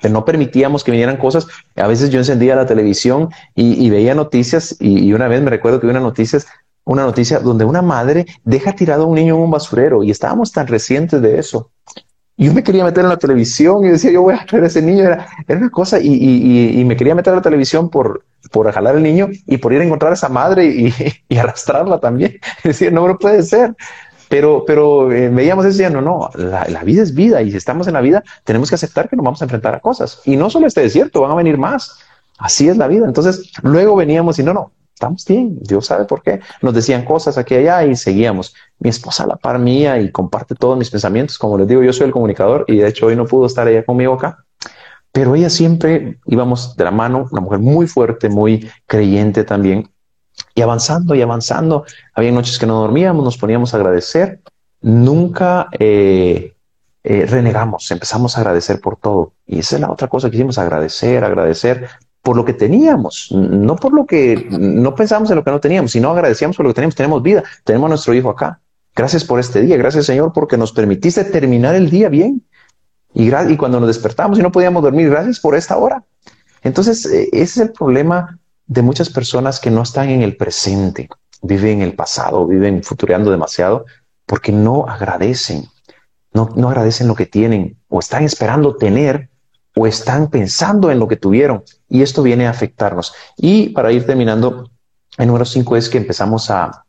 [0.00, 1.46] que no permitíamos que vinieran cosas.
[1.76, 5.86] A veces yo encendía la televisión y, veía noticias y, una vez me recuerdo que
[5.86, 6.40] vi una noticia,
[6.84, 10.52] una noticia donde una madre deja tirado a un niño en un basurero y estábamos
[10.52, 11.70] tan recientes de eso.
[12.38, 14.82] Yo me quería meter en la televisión y decía, yo voy a traer a ese
[14.82, 15.04] niño.
[15.04, 19.02] Era, era una cosa y, me quería meter en la televisión por, por jalar al
[19.02, 20.92] niño y por ir a encontrar a esa madre y,
[21.38, 22.38] arrastrarla también.
[22.64, 23.74] Decía, no puede ser.
[24.28, 27.86] Pero, pero eh, veíamos eso decían, no, no, la, vida es vida y si estamos
[27.86, 30.20] en la vida tenemos que aceptar que nos vamos a enfrentar a cosas.
[30.24, 31.98] Y no solo este desierto, van a venir más.
[32.38, 33.06] Así es la vida.
[33.06, 36.40] Entonces, luego veníamos y no, no, estamos bien, Dios sabe por qué.
[36.62, 38.54] Nos decían cosas aquí y allá y seguíamos.
[38.78, 41.38] Mi esposa a la par mía y comparte todos mis pensamientos.
[41.38, 43.84] Como les digo, yo soy el comunicador y de hecho hoy no pudo estar ella
[43.84, 44.44] conmigo acá.
[45.12, 49.88] Pero ella siempre íbamos de la mano, una mujer muy fuerte, muy creyente también,
[50.56, 51.84] y avanzando y avanzando.
[52.14, 54.40] Había noches que no dormíamos, nos poníamos a agradecer.
[54.80, 56.54] Nunca eh,
[57.04, 59.34] eh, renegamos, empezamos a agradecer por todo.
[59.46, 61.88] Y esa es la otra cosa que hicimos, agradecer, agradecer
[62.22, 65.92] por lo que teníamos, no por lo que no pensamos en lo que no teníamos,
[65.92, 66.96] sino agradecíamos por lo que teníamos.
[66.96, 68.58] Tenemos vida, tenemos a nuestro hijo acá.
[68.96, 72.42] Gracias por este día, gracias Señor porque nos permitiste terminar el día bien.
[73.12, 76.02] Y, cuando nos despertamos y no podíamos dormir, gracias por esta hora.
[76.62, 81.08] Entonces, eh, ese es el problema de muchas personas que no están en el presente,
[81.42, 83.86] viven en el pasado, viven futureando demasiado
[84.24, 85.68] porque no agradecen,
[86.32, 89.30] no, no agradecen lo que tienen o están esperando tener
[89.74, 93.14] o están pensando en lo que tuvieron y esto viene a afectarnos.
[93.36, 94.70] Y para ir terminando,
[95.16, 96.84] el número cinco es que empezamos a,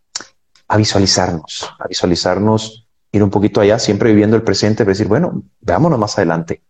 [0.67, 5.99] a visualizarnos, a visualizarnos ir un poquito allá, siempre viviendo el presente, decir, bueno, veámonos
[5.99, 6.61] más adelante,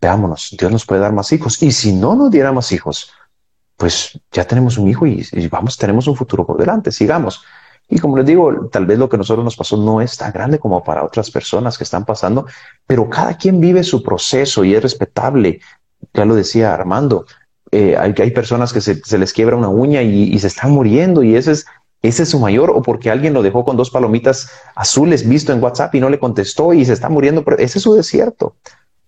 [0.00, 1.62] veámonos, Dios nos puede dar más hijos.
[1.62, 3.10] Y si no nos diera más hijos,
[3.76, 7.44] pues ya tenemos un hijo y, vamos, tenemos un futuro por delante, sigamos.
[7.88, 10.58] Y como les digo, tal vez lo que nosotros nos pasó no es tan grande
[10.58, 12.46] como para otras personas que están pasando,
[12.86, 15.60] pero cada quien vive su proceso y es respetable.
[16.12, 17.26] Ya lo decía Armando,
[17.70, 21.52] eh, hay, personas que se, les quiebra una uña y, se están muriendo y ese
[21.52, 21.66] es,
[22.02, 25.62] ese es su mayor, o porque alguien lo dejó con dos palomitas azules visto en
[25.62, 28.56] WhatsApp y no le contestó y se está muriendo, pero ese es su desierto.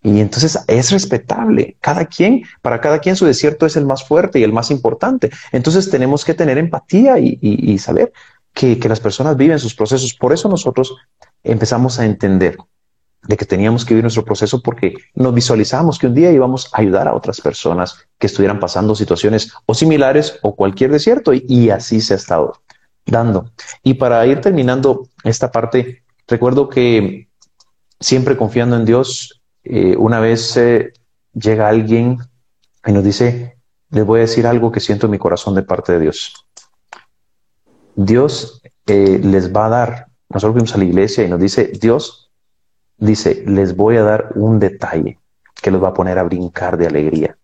[0.03, 1.77] Y entonces es respetable.
[1.81, 5.31] Cada quien, para cada quien su desierto es el más fuerte y el más importante.
[5.53, 8.13] Entonces tenemos que tener empatía y, y, y saber
[8.55, 10.15] que, que las personas viven sus procesos.
[10.15, 10.95] Por eso nosotros
[11.43, 12.57] empezamos a entender
[13.23, 16.81] de que teníamos que vivir nuestro proceso porque nos visualizamos que un día íbamos a
[16.81, 21.71] ayudar a otras personas que estuvieran pasando situaciones o similares o cualquier desierto y, y
[21.71, 22.55] así se ha estado
[23.05, 23.51] dando.
[23.83, 27.29] Y para ir terminando esta parte, recuerdo que
[28.01, 29.38] siempre confiando en Dios,
[29.69, 30.93] eh, una vez eh,
[31.35, 32.19] llega alguien
[32.87, 33.59] y nos dice,
[33.91, 36.47] les voy a decir algo que siento en mi corazón de parte de Dios.
[37.95, 42.31] Dios eh, les va a dar, nosotros fuimos a la iglesia y nos dice, Dios
[42.97, 45.19] dice, les voy a dar un detalle
[45.61, 47.37] que los va a poner a brincar de alegría.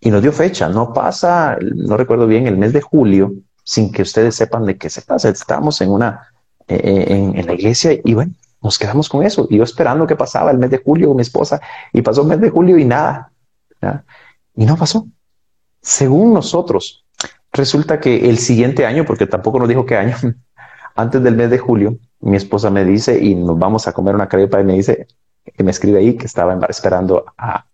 [0.00, 3.32] Y nos dio fecha, no pasa, no recuerdo bien, el mes de julio,
[3.64, 5.28] sin que ustedes sepan de qué se pasa.
[5.28, 6.28] Estábamos en una,
[6.66, 8.32] en, en, la iglesia y bueno,
[8.62, 9.46] nos quedamos con eso.
[9.50, 11.60] Y yo esperando que pasaba el mes de julio con mi esposa
[11.92, 13.32] y pasó el mes de julio y nada.
[14.54, 15.06] Y no pasó.
[15.80, 17.04] Según nosotros,
[17.52, 20.16] resulta que el siguiente año, porque tampoco nos dijo qué año,
[20.96, 24.28] antes del mes de julio, mi esposa me dice y nos vamos a comer una
[24.28, 25.06] crepa y me dice
[25.56, 27.64] que me escribe ahí que estaba esperando a,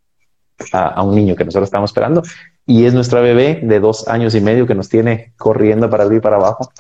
[0.72, 2.22] a, un niño que nosotros estábamos esperando
[2.64, 6.18] y es nuestra bebé de dos años y medio que nos tiene corriendo para arriba
[6.18, 6.70] y para abajo.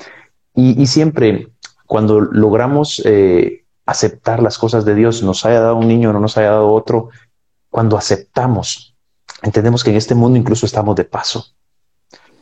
[0.54, 1.48] Y, y siempre
[1.86, 6.20] cuando logramos eh, aceptar las cosas de Dios, nos haya dado un niño o no
[6.20, 7.08] nos haya dado otro,
[7.70, 8.96] cuando aceptamos,
[9.42, 11.46] entendemos que en este mundo incluso estamos de paso.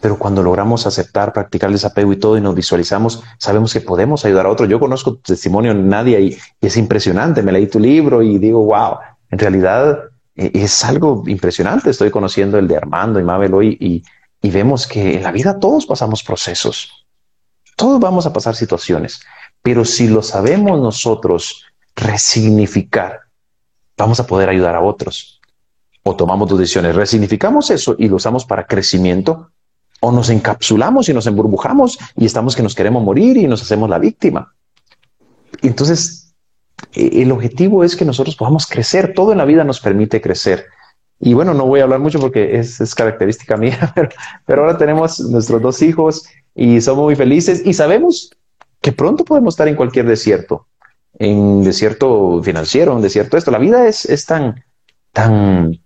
[0.01, 4.25] Pero cuando logramos aceptar, practicar el desapego y todo y nos visualizamos, sabemos que podemos
[4.25, 4.67] ayudar a otro.
[4.67, 7.43] Yo conozco tu testimonio, Nadia, y, y es impresionante.
[7.43, 8.99] Me leí tu libro y digo, wow,
[9.31, 11.91] en realidad eh, es algo impresionante.
[11.91, 14.03] Estoy conociendo el de Armando y Mabel hoy y,
[14.47, 17.07] y, vemos que en la vida todos pasamos procesos.
[17.77, 19.21] Todos vamos a pasar situaciones,
[19.65, 21.65] pero si lo sabemos nosotros
[21.97, 23.21] resignificar,
[23.97, 25.41] vamos a poder ayudar a otros.
[26.03, 29.51] O tomamos decisiones, resignificamos eso y lo usamos para crecimiento,
[30.01, 33.89] o nos encapsulamos y nos emburbujamos y estamos que nos queremos morir y nos hacemos
[33.89, 34.53] la víctima.
[35.63, 36.35] Entonces,
[36.93, 39.15] el objetivo es que nosotros podamos crecer.
[39.15, 40.67] Todo en la vida nos permite crecer.
[41.21, 43.95] Y bueno, no voy a hablar mucho porque es, es característica mía,
[44.45, 48.31] pero, ahora tenemos nuestros dos hijos y somos muy felices y sabemos
[48.85, 50.67] que pronto podemos estar en cualquier desierto,
[51.19, 53.51] en desierto financiero, en desierto esto.
[53.51, 54.63] La vida es, es tan,
[55.11, 55.81] tan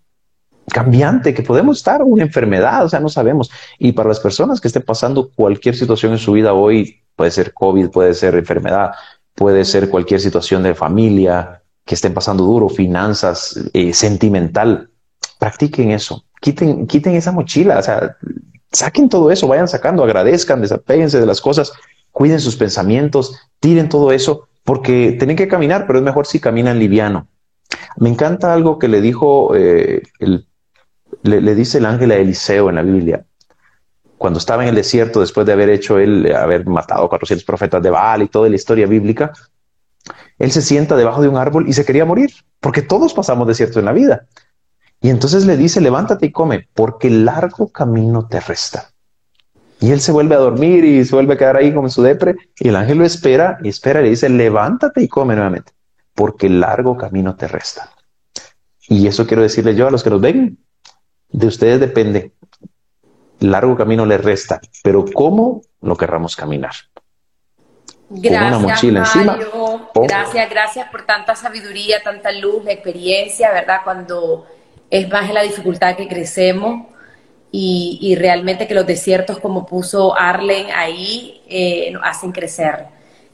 [0.69, 3.53] cambiante que podemos estar una enfermedad, o sea, no sabemos.
[3.79, 7.55] Y para las personas que estén pasando cualquier situación en su vida hoy, puede ser
[7.55, 8.91] COVID, puede ser enfermedad,
[9.33, 14.91] puede ser cualquier situación de familia que estén pasando duro, finanzas, eh, sentimental.
[15.39, 18.17] Practiquen eso, quiten, quiten esa mochila, o sea,
[18.73, 21.73] saquen todo eso, vayan sacando, agradezcan, desapéguense de las cosas,
[22.13, 26.79] cuiden sus pensamientos, tiren todo eso, porque tienen que caminar, pero es mejor si caminan
[26.79, 27.29] liviano.
[27.97, 30.47] Me encanta algo que le dijo, eh, el,
[31.23, 33.25] le, dice el ángel a Eliseo en la Biblia
[34.19, 37.83] cuando estaba en el desierto, después de haber hecho él, haber matado a 400 profetas
[37.83, 39.33] de Baal y toda la historia bíblica,
[40.39, 42.31] él se sienta debajo de un árbol y se quería morir,
[42.61, 44.27] porque todos pasamos desierto en la vida.
[45.01, 48.91] Y entonces le dice, levántate y come, porque largo camino te resta.
[49.81, 52.03] Y él se vuelve a dormir y se vuelve a quedar ahí como en su
[52.03, 55.72] depre, y el ángel lo espera y espera y le dice, levántate y come nuevamente,
[56.14, 57.91] porque el largo camino te resta.
[58.89, 60.59] Y eso quiero decirle yo a los que nos ven,
[61.31, 62.33] de ustedes depende
[63.41, 66.72] largo camino le resta, pero ¿cómo lo querramos caminar?
[68.11, 69.33] Gracias, Con una mochila Mario.
[69.33, 69.51] encima.
[69.53, 70.03] Oh.
[70.07, 73.81] Gracias, gracias por tanta sabiduría, tanta luz, experiencia, ¿verdad?
[73.85, 74.47] Cuando
[74.91, 76.87] es más en la dificultad que crecemos
[77.51, 82.87] y, realmente que los desiertos, como puso Arlen ahí, eh, hacen crecer.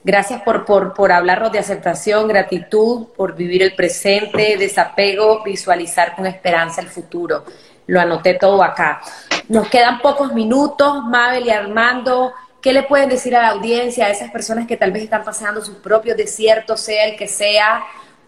[0.04, 6.26] Gracias por, por, por hablarnos de aceptación, gratitud, por vivir el presente, desapego, visualizar con
[6.26, 7.44] esperanza el futuro.
[7.86, 9.00] Lo anoté todo acá.
[9.48, 12.32] Nos quedan pocos minutos, Mabel y Armando.
[12.60, 15.62] ¿Qué le pueden decir a la audiencia, a esas personas que tal vez están pasando
[15.62, 17.82] sus propios desiertos, sea el que sea?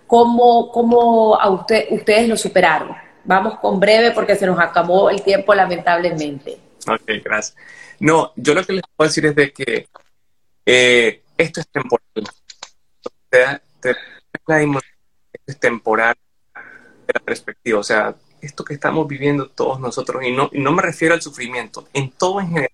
[0.06, 3.05] ¿Cómo, cómo a usted, ustedes lo superaron?
[3.26, 6.58] Vamos con breve porque se nos acabó el tiempo lamentablemente.
[6.86, 7.56] Ok, gracias.
[7.98, 9.88] No, yo lo que les puedo decir es de que
[10.64, 12.06] eh, esto es temporal.
[15.46, 16.14] es temporal
[16.54, 17.80] de la perspectiva.
[17.80, 21.22] O sea, esto que estamos viviendo todos nosotros, y no, y no me refiero al
[21.22, 22.70] sufrimiento, en todo en general,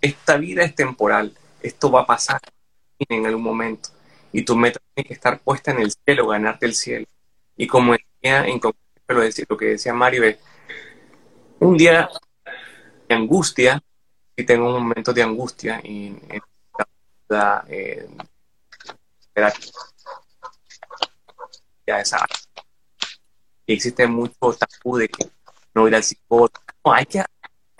[0.00, 1.32] esta vida es temporal,
[1.62, 2.40] esto va a pasar
[3.08, 3.90] en algún momento,
[4.32, 7.06] y tu meta tiene que estar puesta en el cielo, ganarte el cielo.
[7.56, 8.58] Y como decía, en
[9.08, 10.38] lo, lo que decía Mario, es
[11.60, 12.08] un día
[13.08, 13.82] de angustia,
[14.36, 16.16] y tengo un momento de angustia, y
[17.28, 18.08] la eh,
[21.86, 22.24] esa
[23.66, 25.28] existe mucho tabú de que
[25.74, 26.52] no ir al psicólogo.
[26.84, 27.28] No, hay que dar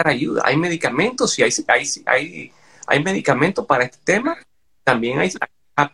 [0.05, 0.43] ayuda.
[0.45, 2.53] Hay medicamentos y hay, hay, hay,
[2.87, 4.37] hay medicamentos para este tema.
[4.85, 5.33] También hay.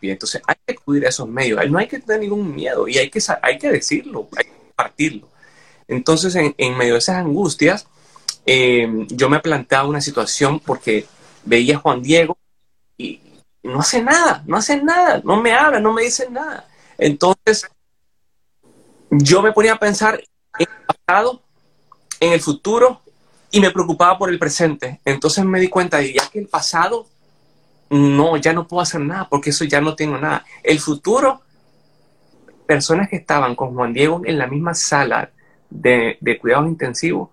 [0.01, 1.69] Entonces hay que acudir a esos medios.
[1.69, 4.45] No hay que tener ningún miedo y hay que, hay que decirlo, hay
[4.79, 5.27] compartirlo.
[5.87, 7.87] Entonces, en, medio de esas angustias,
[8.45, 11.05] eh, yo me planteaba una situación porque
[11.43, 12.37] veía a Juan Diego
[12.97, 13.19] y
[13.63, 16.67] no hace nada, no hace nada, no me habla, no me dice nada.
[16.97, 17.67] Entonces,
[19.09, 20.21] yo me ponía a pensar
[20.59, 21.41] en el pasado,
[22.19, 23.01] en el futuro
[23.51, 24.99] y me preocupaba por el presente.
[25.05, 27.07] Entonces me di cuenta de ya que el pasado,
[27.89, 30.45] no, ya no puedo hacer nada porque eso ya no tengo nada.
[30.61, 31.41] El futuro,
[32.69, 35.31] personas que estaban con Juan Diego en la misma sala
[35.71, 37.29] de, cuidados intensivos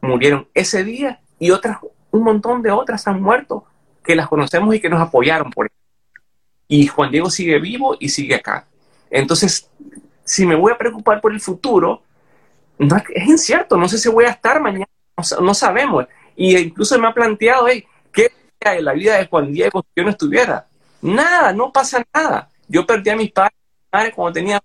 [0.00, 1.76] murieron ese día y otras,
[2.10, 3.66] un montón de otras han muerto
[4.02, 5.74] que las conocemos y que nos apoyaron por eso.
[6.66, 8.68] Y Juan Diego sigue vivo y sigue acá.
[9.10, 9.68] Entonces,
[10.24, 12.02] si me voy a preocupar por el futuro,
[12.78, 14.88] no, es incierto, no sé si voy a estar mañana,
[15.42, 16.06] no, sabemos.
[16.34, 18.32] Y incluso me ha planteado, hey, ¿qué
[18.64, 20.66] de la vida de Juan Diego si yo no estuviera?
[21.02, 22.48] Nada, no pasa nada.
[22.66, 23.59] Yo perdí a mis padres
[24.14, 24.62] cuando tenía...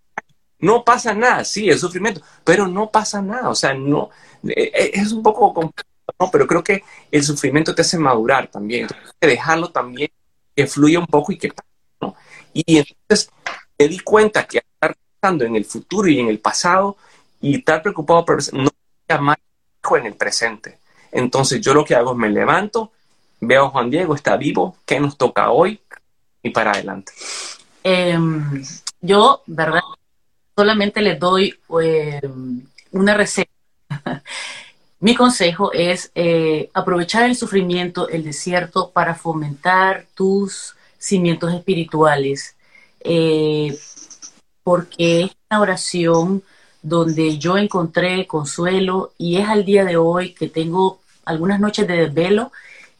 [0.59, 3.49] No pasa nada, sí, el sufrimiento, pero no pasa nada.
[3.49, 4.09] O sea, no,
[4.47, 6.31] eh, eh, es un poco complicado, ¿no?
[6.31, 8.87] pero creo que el sufrimiento te hace madurar también.
[9.19, 10.09] Dejarlo también
[10.55, 11.51] que fluya un poco y que.
[12.53, 13.29] Y entonces
[13.77, 16.97] me di cuenta que estar en el futuro y en el pasado
[17.41, 18.69] y estar preocupado por no
[19.19, 19.37] más
[19.97, 20.79] en el presente.
[21.11, 22.91] Entonces yo lo que hago es me levanto,
[23.39, 25.79] veo a Juan Diego, está vivo, ¿qué nos toca hoy?
[26.41, 27.11] Y para adelante.
[27.83, 28.63] Em,
[29.05, 29.81] yo, ¿verdad?
[30.55, 33.51] Solamente les doy em, una receta.
[34.99, 42.55] Mi consejo es eh, aprovechar el sufrimiento, el desierto, para fomentar tus cimientos espirituales.
[43.01, 43.77] Eh,
[44.63, 46.43] porque es una oración
[46.81, 51.97] donde yo encontré consuelo y es al día de hoy que tengo algunas noches de
[51.97, 52.51] desvelo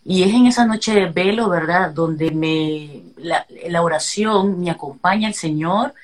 [0.06, 5.34] y es en esa noche de velo, ¿verdad?, donde me, la, oración me acompaña el
[5.34, 5.95] Señor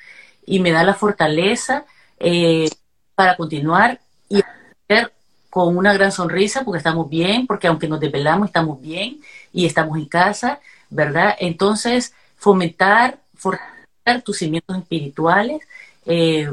[0.44, 1.84] y me da la fortaleza
[2.18, 2.68] eh,
[3.14, 5.12] para continuar y hacer
[5.50, 9.20] con una gran sonrisa porque estamos bien, porque aunque nos desvelamos estamos bien
[9.52, 10.58] y estamos en casa,
[10.90, 11.36] ¿verdad?
[11.38, 15.62] Entonces, fomentar, fortalecer tus cimientos espirituales
[16.06, 16.50] eh,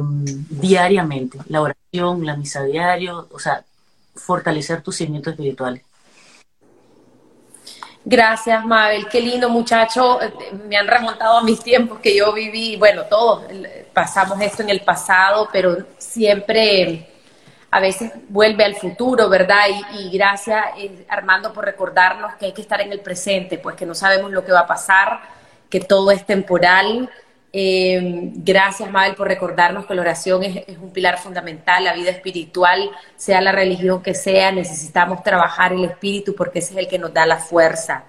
[0.50, 3.64] diariamente, la oración, la misa diario, o sea,
[4.16, 5.89] fortalecer tus cimientos espirituales.
[8.12, 9.08] Gracias, Mabel.
[9.08, 10.20] Qué lindo, muchacho.
[10.68, 12.76] Me han remontado a mis tiempos que yo viví.
[12.76, 13.44] Bueno, todos
[13.94, 17.08] pasamos esto en el pasado, pero siempre
[17.70, 19.68] a veces vuelve al futuro, ¿verdad?
[19.70, 23.76] Y, y, gracias, eh, Armando, por recordarnos que hay que estar en el presente, pues
[23.76, 25.20] que no sabemos lo que va a pasar,
[25.70, 27.12] que todo es temporal
[27.52, 32.92] eh, gracias, Mabel, por recordarnos que la oración es, un pilar fundamental, la vida espiritual,
[33.16, 37.14] sea la religión que sea, necesitamos trabajar el espíritu porque ese es el que nos
[37.14, 38.04] da la fuerza.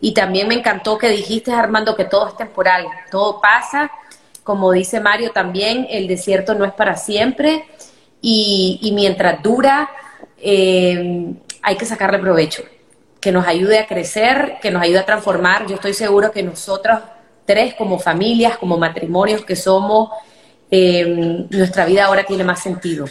[0.00, 3.90] Y también me encantó que dijiste, Armando, que todo es temporal, todo pasa.
[4.44, 7.64] Como dice Mario también, el desierto no es para siempre
[8.20, 9.90] y, mientras dura,
[10.38, 11.32] eh,
[11.62, 12.62] hay que sacarle provecho,
[13.20, 15.66] que nos ayude a crecer, que nos ayude a transformar.
[15.66, 17.00] Yo estoy seguro que nosotros
[17.44, 20.10] tres como familias, como matrimonios que somos,
[20.70, 23.06] eh, nuestra vida ahora tiene más sentido.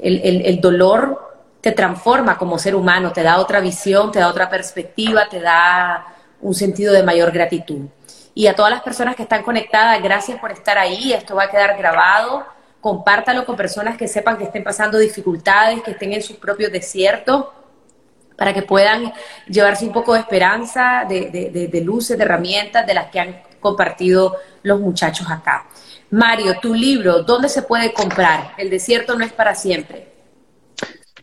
[0.00, 5.28] El, dolor te transforma como ser humano, te da otra visión, te da otra perspectiva,
[5.28, 7.86] te da un sentido de mayor gratitud.
[8.34, 11.12] Y a todas las personas que están conectadas, gracias por estar ahí.
[11.12, 12.46] Esto va a quedar grabado.
[12.80, 17.46] Compártalo con personas que sepan que estén pasando dificultades, que estén en sus propios desiertos
[18.38, 19.12] para que puedan
[19.48, 24.80] llevarse un poco de esperanza, de, luces, de herramientas de las que han compartido los
[24.80, 25.66] muchachos acá.
[26.10, 28.52] Mario, tu libro, ¿dónde se puede comprar?
[28.56, 30.08] El desierto no es para siempre.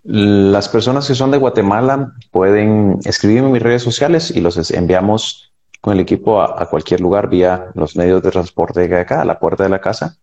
[0.04, 5.52] Las personas que son de Guatemala pueden escribirme en mis redes sociales y los enviamos
[5.82, 9.40] con el equipo a, cualquier lugar vía los medios de transporte de acá, a la
[9.40, 10.18] puerta de la casa.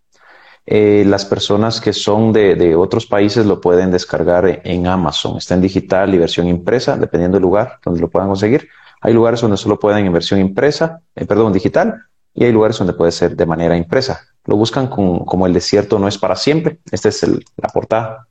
[0.66, 5.38] Eh, las personas que son de, otros países lo pueden descargar en Amazon.
[5.38, 8.68] Está en digital y versión impresa, dependiendo del lugar donde lo puedan conseguir.
[9.03, 12.94] Hay lugares donde solo pueden en versión impresa, eh, perdón, digital, y hay lugares donde
[12.94, 14.20] puede ser de manera impresa.
[14.46, 16.78] lo buscan como El desierto no es para siempre.
[16.90, 18.26] Esta es la portada.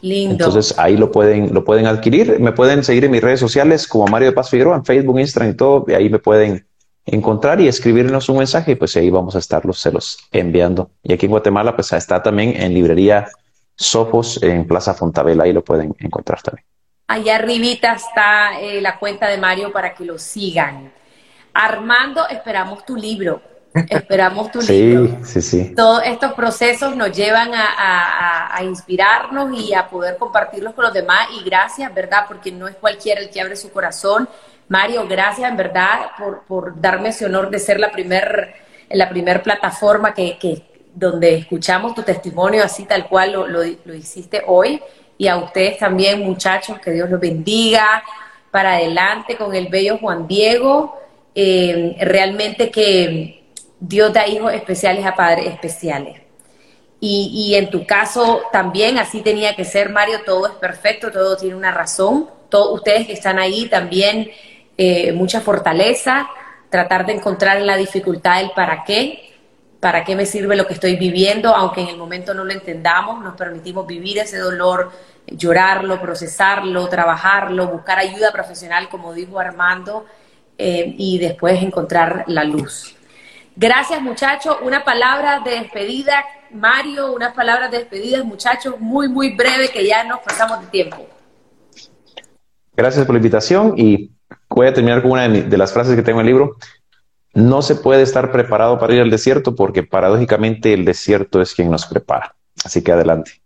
[0.00, 0.44] Lindo.
[0.44, 2.38] Entonces ahí lo pueden, lo pueden adquirir.
[2.38, 5.52] Me pueden seguir en mis redes sociales como Mario de Paz Figueroa, en Facebook, Instagram
[5.52, 5.84] y todo.
[5.88, 6.68] Y ahí me pueden
[7.04, 10.90] encontrar y escribirnos un mensaje y pues ahí vamos a estarlos se los enviando.
[11.02, 13.28] Y aquí en Guatemala pues está también en librería
[13.74, 16.66] Sofos en Plaza Fontabela, ahí lo pueden encontrar también.
[17.10, 20.92] Allá arribita está eh, la cuenta de Mario para que lo sigan.
[21.54, 23.40] Armando, esperamos tu libro.
[23.88, 25.18] Esperamos tu libro.
[25.24, 25.72] Sí, sí.
[25.74, 31.28] Todos estos procesos nos llevan a, a, inspirarnos y a poder compartirlos con los demás.
[31.38, 32.24] Y gracias, ¿verdad?
[32.28, 34.28] Porque no es cualquiera el que abre su corazón.
[34.68, 38.54] Mario, gracias en verdad por, por darme ese honor de ser la primer,
[38.90, 40.62] la primer plataforma que, que,
[40.94, 44.82] donde escuchamos tu testimonio así tal cual lo, lo, lo hiciste hoy.
[45.18, 48.02] Y a ustedes también, muchachos, que Dios los bendiga.
[48.50, 50.96] Para adelante con el bello Juan Diego.
[51.34, 53.44] Eh, realmente que
[53.78, 56.20] Dios da hijos especiales a padres especiales.
[57.00, 61.36] Y, y, en tu caso también así tenía que ser, Mario, todo es perfecto, todo
[61.36, 62.28] tiene una razón.
[62.48, 64.30] Todos ustedes que están ahí también,
[64.76, 66.28] eh, mucha fortaleza,
[66.70, 69.37] tratar de encontrar en la dificultad el para qué,
[69.80, 73.22] para qué me sirve lo que estoy viviendo, aunque en el momento no lo entendamos,
[73.22, 74.90] nos permitimos vivir ese dolor,
[75.26, 80.06] llorarlo, procesarlo, trabajarlo, buscar ayuda profesional, como dijo Armando,
[80.56, 82.96] eh, y después encontrar la luz.
[83.54, 89.68] Gracias muchachos, una palabra de despedida, Mario, unas palabras de despedida, muchachos, muy, muy breve,
[89.68, 91.06] que ya nos pasamos de tiempo.
[92.76, 94.10] Gracias por la invitación y
[94.48, 96.56] voy a terminar con una de, las frases que tengo en el libro.
[97.38, 101.70] No se puede estar preparado para ir al desierto porque paradójicamente el desierto es quien
[101.70, 102.34] nos prepara.
[102.64, 103.40] Así que adelante.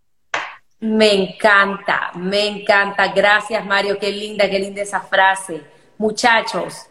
[0.79, 3.13] Me encanta, me encanta.
[3.13, 3.99] Gracias, Mario.
[3.99, 5.61] Qué linda, qué linda esa frase.
[5.99, 6.87] Muchachos,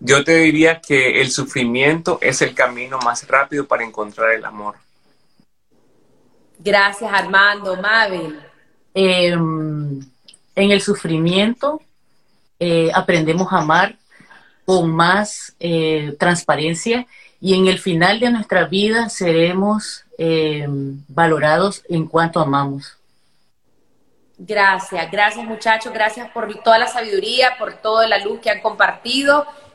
[0.00, 4.76] yo te diría que el sufrimiento es el camino más rápido para encontrar el amor.
[6.58, 7.76] Gracias, Armando.
[7.76, 8.40] Mabel.
[8.94, 10.00] Em,
[10.54, 11.82] en el sufrimiento
[12.58, 13.94] eh, aprendemos a amar
[14.68, 17.06] con más eh, transparencia
[17.40, 22.98] y en el final de nuestra vida seremos em, valorados en cuanto amamos.
[24.36, 29.46] Gracias, gracias muchachos, gracias por toda la sabiduría, por toda la luz que han compartido